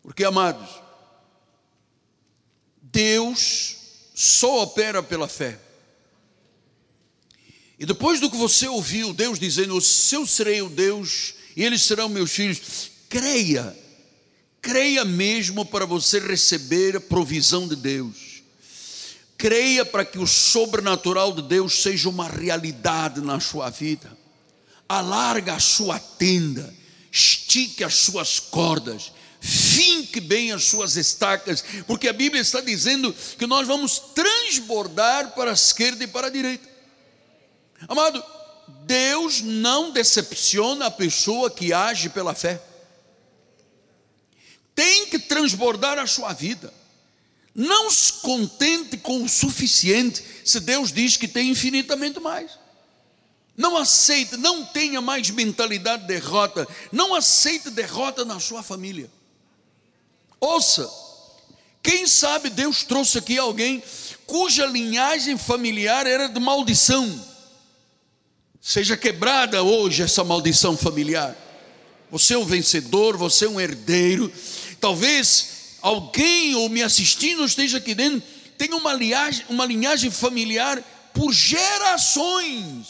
[0.00, 0.80] Porque, amados,
[2.80, 3.78] Deus
[4.14, 5.58] só opera pela fé.
[7.84, 12.08] E depois do que você ouviu, Deus dizendo: Eu serei o Deus e eles serão
[12.08, 13.76] meus filhos, creia,
[14.62, 18.42] creia mesmo para você receber a provisão de Deus.
[19.36, 24.16] Creia para que o sobrenatural de Deus seja uma realidade na sua vida.
[24.88, 26.74] Alarga a sua tenda,
[27.12, 29.12] estique as suas cordas,
[29.42, 35.50] finque bem as suas estacas, porque a Bíblia está dizendo que nós vamos transbordar para
[35.50, 36.72] a esquerda e para a direita.
[37.88, 38.22] Amado,
[38.86, 42.62] Deus não decepciona a pessoa que age pela fé.
[44.74, 46.72] Tem que transbordar a sua vida.
[47.54, 52.58] Não se contente com o suficiente, se Deus diz que tem infinitamente mais.
[53.56, 59.08] Não aceite, não tenha mais mentalidade de derrota, não aceite derrota na sua família.
[60.40, 60.90] Ouça,
[61.80, 63.82] quem sabe Deus trouxe aqui alguém
[64.26, 67.33] cuja linhagem familiar era de maldição
[68.66, 71.36] Seja quebrada hoje essa maldição familiar.
[72.10, 74.32] Você é um vencedor, você é um herdeiro.
[74.80, 81.30] Talvez alguém ou me assistindo esteja aqui dentro, tenha uma linhagem, uma linhagem familiar por
[81.30, 82.86] gerações.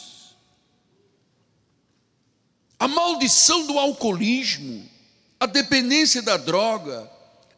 [2.78, 4.88] A maldição do alcoolismo,
[5.40, 7.10] a dependência da droga,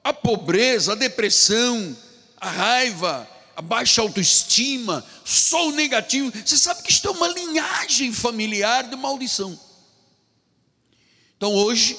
[0.03, 1.95] a pobreza, a depressão,
[2.41, 6.31] a raiva, a baixa autoestima, o negativo.
[6.45, 9.59] Você sabe que isto é uma linhagem familiar de maldição.
[11.39, 11.97] Então hoje,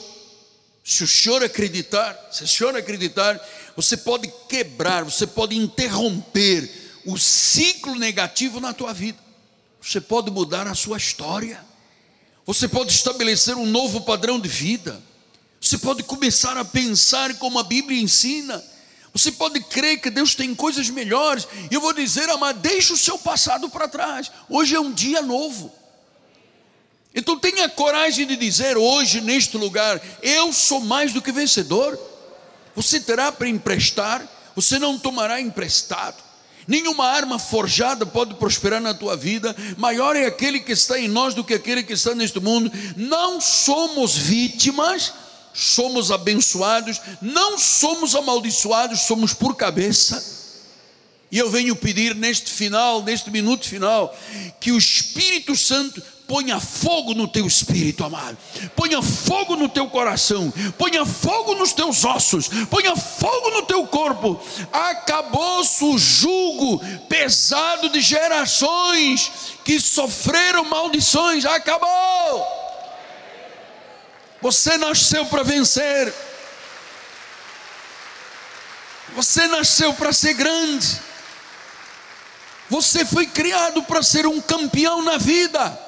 [0.83, 3.43] se o senhor acreditar, se o senhor acreditar,
[3.75, 9.17] você pode quebrar, você pode interromper o ciclo negativo na tua vida.
[9.81, 11.65] Você pode mudar a sua história.
[12.45, 15.01] Você pode estabelecer um novo padrão de vida.
[15.59, 18.63] Você pode começar a pensar como a Bíblia ensina
[19.17, 21.47] você pode crer que Deus tem coisas melhores.
[21.71, 24.31] E eu vou dizer, amado, deixa o seu passado para trás.
[24.47, 25.73] Hoje é um dia novo.
[27.15, 31.99] Então tenha coragem de dizer hoje, neste lugar, eu sou mais do que vencedor.
[32.75, 34.23] Você terá para emprestar,
[34.55, 36.23] você não tomará emprestado.
[36.67, 39.55] Nenhuma arma forjada pode prosperar na tua vida.
[39.77, 42.71] Maior é aquele que está em nós do que aquele que está neste mundo.
[42.95, 45.11] Não somos vítimas
[45.57, 50.37] somos abençoados, não somos amaldiçoados, somos por cabeça.
[51.31, 54.15] E eu venho pedir neste final, neste minuto final,
[54.61, 58.37] que o Espírito Santo ponha fogo no teu espírito, amado.
[58.75, 64.39] Ponha fogo no teu coração, ponha fogo nos teus ossos, ponha fogo no teu corpo.
[64.71, 66.79] Acabou-se o jugo
[67.09, 69.31] pesado de gerações
[69.65, 71.45] que sofreram maldições.
[71.45, 72.66] Acabou.
[74.41, 76.13] Você nasceu para vencer.
[79.15, 81.01] Você nasceu para ser grande.
[82.69, 85.85] Você foi criado para ser um campeão na vida.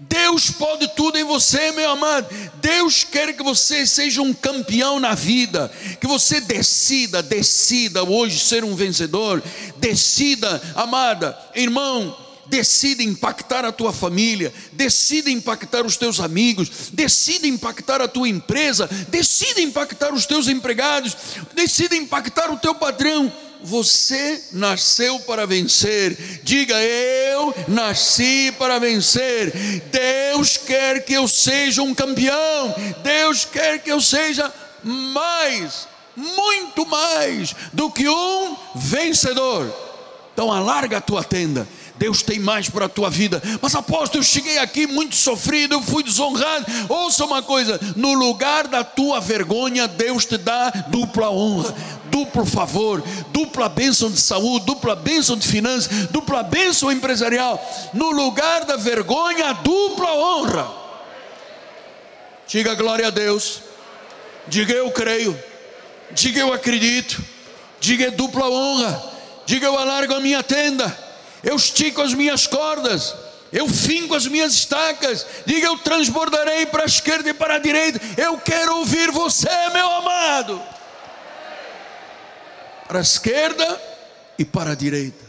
[0.00, 2.28] Deus pode tudo em você, meu amado.
[2.54, 5.70] Deus quer que você seja um campeão na vida.
[6.00, 9.42] Que você decida, decida hoje ser um vencedor.
[9.76, 18.00] Decida, amada, irmão decida impactar a tua família, decida impactar os teus amigos, decida impactar
[18.00, 21.16] a tua empresa, decida impactar os teus empregados,
[21.54, 23.32] decida impactar o teu patrão.
[23.60, 26.40] Você nasceu para vencer.
[26.44, 29.52] Diga, eu nasci para vencer.
[29.90, 32.74] Deus quer que eu seja um campeão.
[33.02, 34.52] Deus quer que eu seja
[34.84, 39.74] mais, muito mais do que um vencedor.
[40.32, 41.66] Então alarga a tua tenda
[41.98, 43.42] Deus tem mais para a tua vida.
[43.60, 46.64] Mas apóstolo, eu cheguei aqui muito sofrido, eu fui desonrado.
[46.88, 51.74] Ouça uma coisa: no lugar da tua vergonha, Deus te dá dupla honra,
[52.04, 57.60] duplo favor, dupla bênção de saúde, dupla bênção de finanças, dupla bênção empresarial.
[57.92, 60.70] No lugar da vergonha, dupla honra.
[62.46, 63.60] Diga glória a Deus.
[64.46, 65.38] Diga eu creio.
[66.12, 67.22] Diga eu acredito.
[67.80, 69.02] Diga dupla honra.
[69.44, 71.07] Diga eu alargo a minha tenda
[71.42, 73.14] eu estico as minhas cordas,
[73.52, 78.00] eu finco as minhas estacas, diga eu transbordarei para a esquerda e para a direita.
[78.16, 80.62] Eu quero ouvir você, meu amado.
[82.86, 83.82] Para a esquerda
[84.38, 85.24] e para a direita,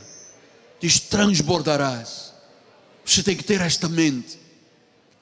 [0.82, 2.34] diz: transbordarás.
[3.06, 4.40] Você tem que ter esta mente.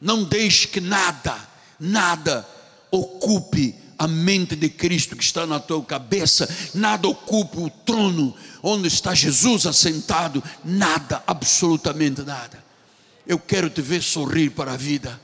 [0.01, 1.35] Não deixe que nada,
[1.79, 2.47] nada
[2.91, 8.35] ocupe a mente de Cristo que está na tua cabeça, nada ocupa o trono
[8.69, 12.61] onde está Jesus assentado, nada, absolutamente nada.
[13.25, 15.19] Eu quero te ver sorrir para a vida.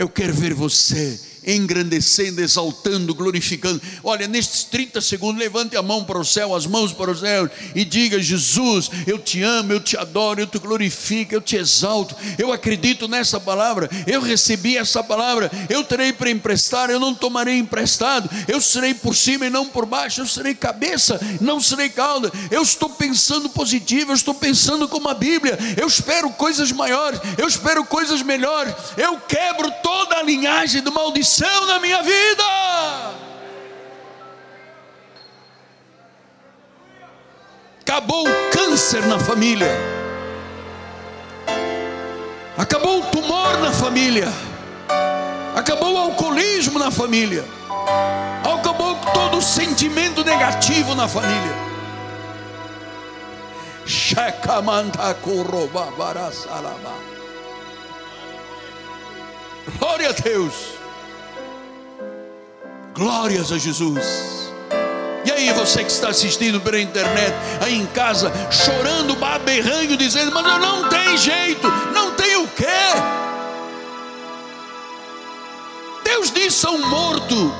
[0.00, 3.80] Eu quero ver você engrandecendo, exaltando, glorificando.
[4.04, 7.48] Olha, nestes 30 segundos, levante a mão para o céu, as mãos para o céu
[7.74, 12.14] e diga: Jesus, eu te amo, eu te adoro, eu te glorifico, eu te exalto.
[12.38, 17.58] Eu acredito nessa palavra, eu recebi essa palavra, eu terei para emprestar, eu não tomarei
[17.58, 22.30] emprestado, eu serei por cima e não por baixo, eu serei cabeça, não serei cauda.
[22.50, 27.46] Eu estou pensando positivo, eu estou pensando como a Bíblia, eu espero coisas maiores, eu
[27.46, 32.44] espero coisas melhores, eu quebro toda a linhagem do maldição na minha vida.
[37.80, 39.72] Acabou o câncer na família.
[42.56, 44.28] Acabou o tumor na família.
[45.56, 47.44] Acabou o alcoolismo na família.
[48.44, 51.70] Acabou todo o sentimento negativo na família.
[59.78, 60.52] Glória a Deus.
[62.94, 64.50] Glórias a Jesus.
[65.24, 70.46] E aí, você que está assistindo pela internet, aí em casa, chorando, berrando, dizendo: Mas
[70.46, 72.64] eu não tem jeito, não tem o quê?
[76.04, 77.54] Deus disse um morto,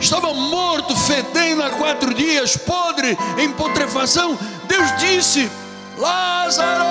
[0.00, 4.38] estava morto, fedendo há quatro dias, podre, em putrefação.
[4.64, 5.50] Deus disse:
[5.98, 6.84] Lázaro,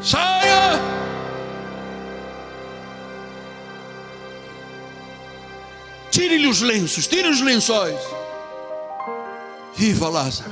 [0.00, 0.37] saia
[6.18, 8.00] Tire-lhe os lenços, tire os lençóis.
[9.76, 10.50] Viva Lázaro.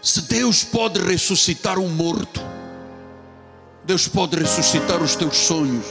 [0.00, 2.40] Se Deus pode ressuscitar um morto,
[3.82, 5.84] Deus pode ressuscitar os teus sonhos,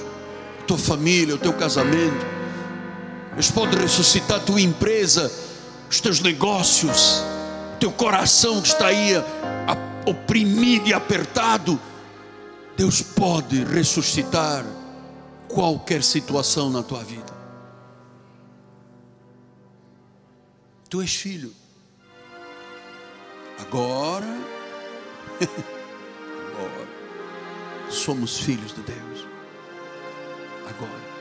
[0.61, 2.25] a tua família, o teu casamento.
[3.33, 5.29] Deus pode ressuscitar a tua empresa,
[5.89, 7.21] os teus negócios,
[7.75, 9.11] o teu coração que está aí
[10.05, 11.77] oprimido e apertado.
[12.77, 14.65] Deus pode ressuscitar
[15.49, 17.40] qualquer situação na tua vida.
[20.91, 21.53] Tu és filho.
[23.61, 24.27] Agora,
[26.51, 26.87] agora,
[27.89, 29.25] somos filhos de Deus.
[30.67, 31.11] Agora.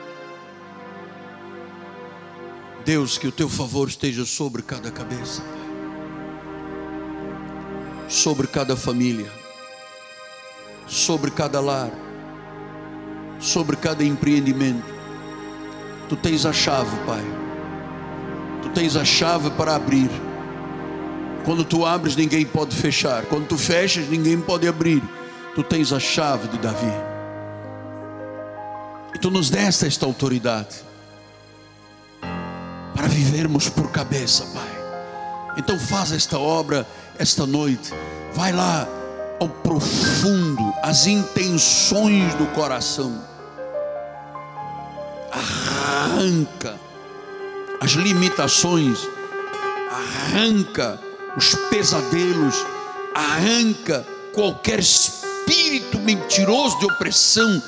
[2.83, 5.41] Deus, que o teu favor esteja sobre cada cabeça,
[8.09, 9.31] sobre cada família,
[10.85, 11.91] sobre cada lar,
[13.39, 14.93] sobre cada empreendimento.
[16.09, 17.50] Tu tens a chave, Pai
[18.61, 20.09] Tu tens a chave para abrir.
[21.43, 23.25] Quando tu abres, ninguém pode fechar.
[23.25, 25.01] Quando tu fechas, ninguém pode abrir.
[25.55, 26.93] Tu tens a chave de Davi.
[29.13, 30.75] E tu nos deste esta autoridade
[32.95, 35.55] para vivermos por cabeça, Pai.
[35.57, 36.87] Então faz esta obra
[37.17, 37.93] esta noite.
[38.33, 38.87] Vai lá
[39.39, 43.21] ao profundo, as intenções do coração.
[45.31, 46.75] Arranca
[47.81, 49.09] as limitações,
[49.89, 51.01] arranca
[51.35, 52.63] os pesadelos,
[53.15, 57.61] arranca qualquer espírito mentiroso de opressão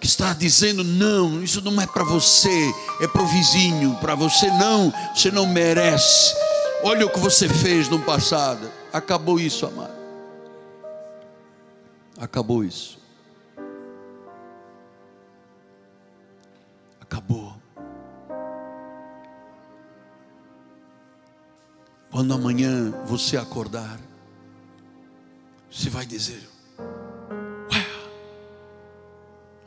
[0.00, 4.46] que está dizendo: não, isso não é para você, é para o vizinho, para você
[4.52, 6.34] não, você não merece.
[6.82, 8.70] Olha o que você fez no passado.
[8.90, 9.98] Acabou isso, amado.
[12.18, 12.97] Acabou isso.
[22.18, 23.96] Quando amanhã você acordar,
[25.70, 26.50] você vai dizer:
[27.72, 27.86] Ué,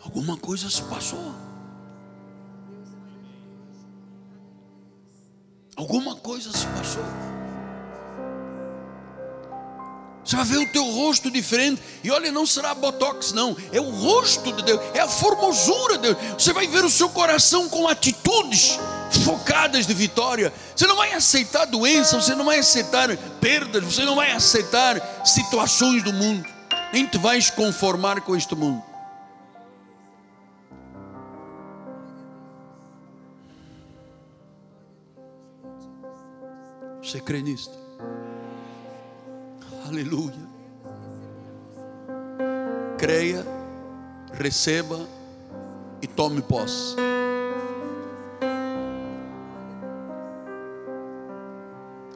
[0.04, 1.34] alguma coisa se passou.
[5.78, 7.06] Alguma coisa se passou.
[10.26, 11.82] Você vai ver o teu rosto diferente.
[12.04, 13.56] E olha, não será botox, não.
[13.72, 14.82] É o rosto de Deus.
[14.94, 16.18] É a formosura de Deus.
[16.34, 18.78] Você vai ver o seu coração com atitudes
[19.20, 20.54] focadas de vitória.
[20.76, 26.04] Você não vai aceitar doença, você não vai aceitar perdas, você não vai aceitar situações
[26.04, 26.48] do mundo.
[26.94, 28.84] Nem te vais conformar com este mundo.
[37.02, 37.78] Você crê nisto?
[39.86, 40.50] Aleluia.
[42.98, 43.46] Creia,
[44.34, 45.00] receba
[46.02, 46.96] e tome posse.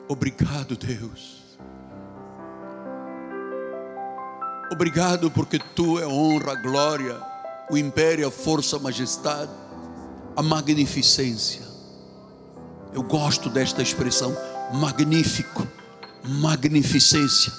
[0.08, 1.44] Obrigado, Deus.
[4.72, 7.20] Obrigado porque tu é honra, a glória,
[7.70, 9.52] o império, a força, a majestade,
[10.36, 11.62] a magnificência.
[12.94, 14.36] Eu gosto desta expressão,
[14.74, 15.68] magnífico,
[16.24, 17.52] magnificência.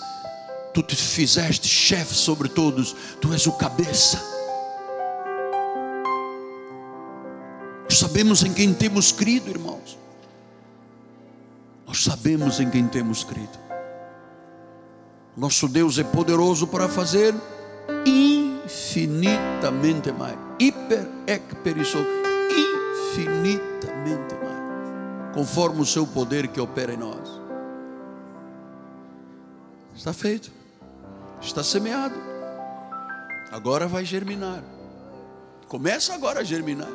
[0.75, 4.23] tu te fizeste chefe sobre todos, tu és o cabeça.
[7.89, 9.97] Sabemos em quem temos crido, irmãos.
[11.97, 13.59] Nós sabemos em quem temos crido.
[15.35, 17.35] Nosso Deus é poderoso para fazer
[18.05, 20.37] infinitamente mais.
[20.61, 22.03] Hiper, ec, perissou.
[23.15, 25.33] Infinitamente mais.
[25.33, 27.41] Conforme o seu poder que opera em nós.
[29.95, 30.53] Está feito.
[31.41, 32.15] Está semeado.
[33.51, 34.63] Agora vai germinar.
[35.67, 36.93] Começa agora a germinar.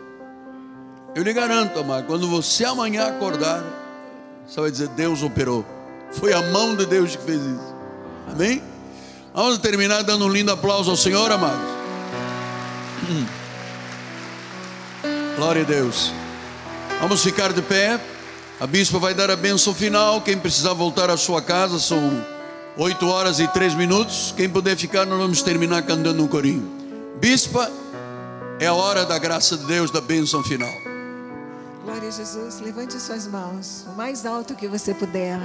[1.15, 3.63] Eu lhe garanto, amado, quando você amanhã acordar,
[4.51, 5.65] você vai dizer: Deus operou.
[6.11, 7.73] Foi a mão de Deus que fez isso.
[8.29, 8.61] Amém?
[9.33, 11.71] Vamos terminar dando um lindo aplauso ao Senhor, amados.
[15.37, 16.11] Glória a Deus.
[16.99, 17.97] Vamos ficar de pé.
[18.59, 20.21] A bispa vai dar a bênção final.
[20.21, 22.25] Quem precisar voltar à sua casa, são
[22.75, 24.33] oito horas e três minutos.
[24.35, 26.69] Quem puder ficar, nós vamos terminar cantando um corinho.
[27.21, 27.71] Bispa,
[28.59, 30.90] é a hora da graça de Deus, da bênção final.
[31.83, 32.59] Glória a Jesus.
[32.59, 35.39] Levante suas mãos, o mais alto que você puder.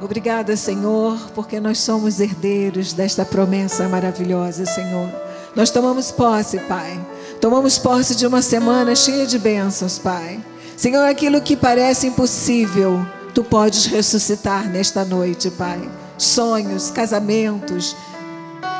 [0.00, 5.10] Obrigada, Senhor, porque nós somos herdeiros desta promessa maravilhosa, Senhor.
[5.56, 7.04] Nós tomamos posse, Pai.
[7.40, 10.40] Tomamos posse de uma semana cheia de bênçãos, Pai.
[10.76, 13.04] Senhor, aquilo que parece impossível,
[13.34, 15.80] tu podes ressuscitar nesta noite, Pai.
[16.16, 17.96] Sonhos, casamentos,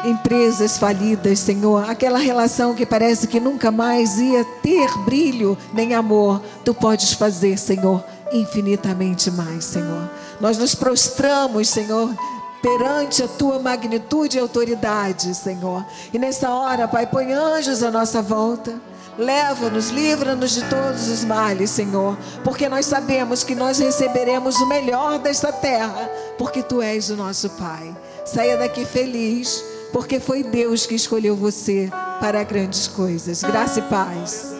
[0.04, 6.42] empresas falidas, Senhor, aquela relação que parece que nunca mais ia ter brilho nem amor,
[6.64, 10.10] tu podes fazer, Senhor, infinitamente mais, Senhor.
[10.40, 12.14] Nós nos prostramos, Senhor,
[12.62, 15.84] perante a tua magnitude e autoridade, Senhor.
[16.12, 18.74] E nessa hora, Pai, põe anjos à nossa volta.
[19.16, 25.18] Leva-nos, livra-nos de todos os males, Senhor, porque nós sabemos que nós receberemos o melhor
[25.18, 27.96] desta terra, porque tu és o nosso Pai.
[28.24, 31.88] Saia daqui feliz, porque foi Deus que escolheu você
[32.20, 33.42] para grandes coisas.
[33.42, 34.57] Graça e paz.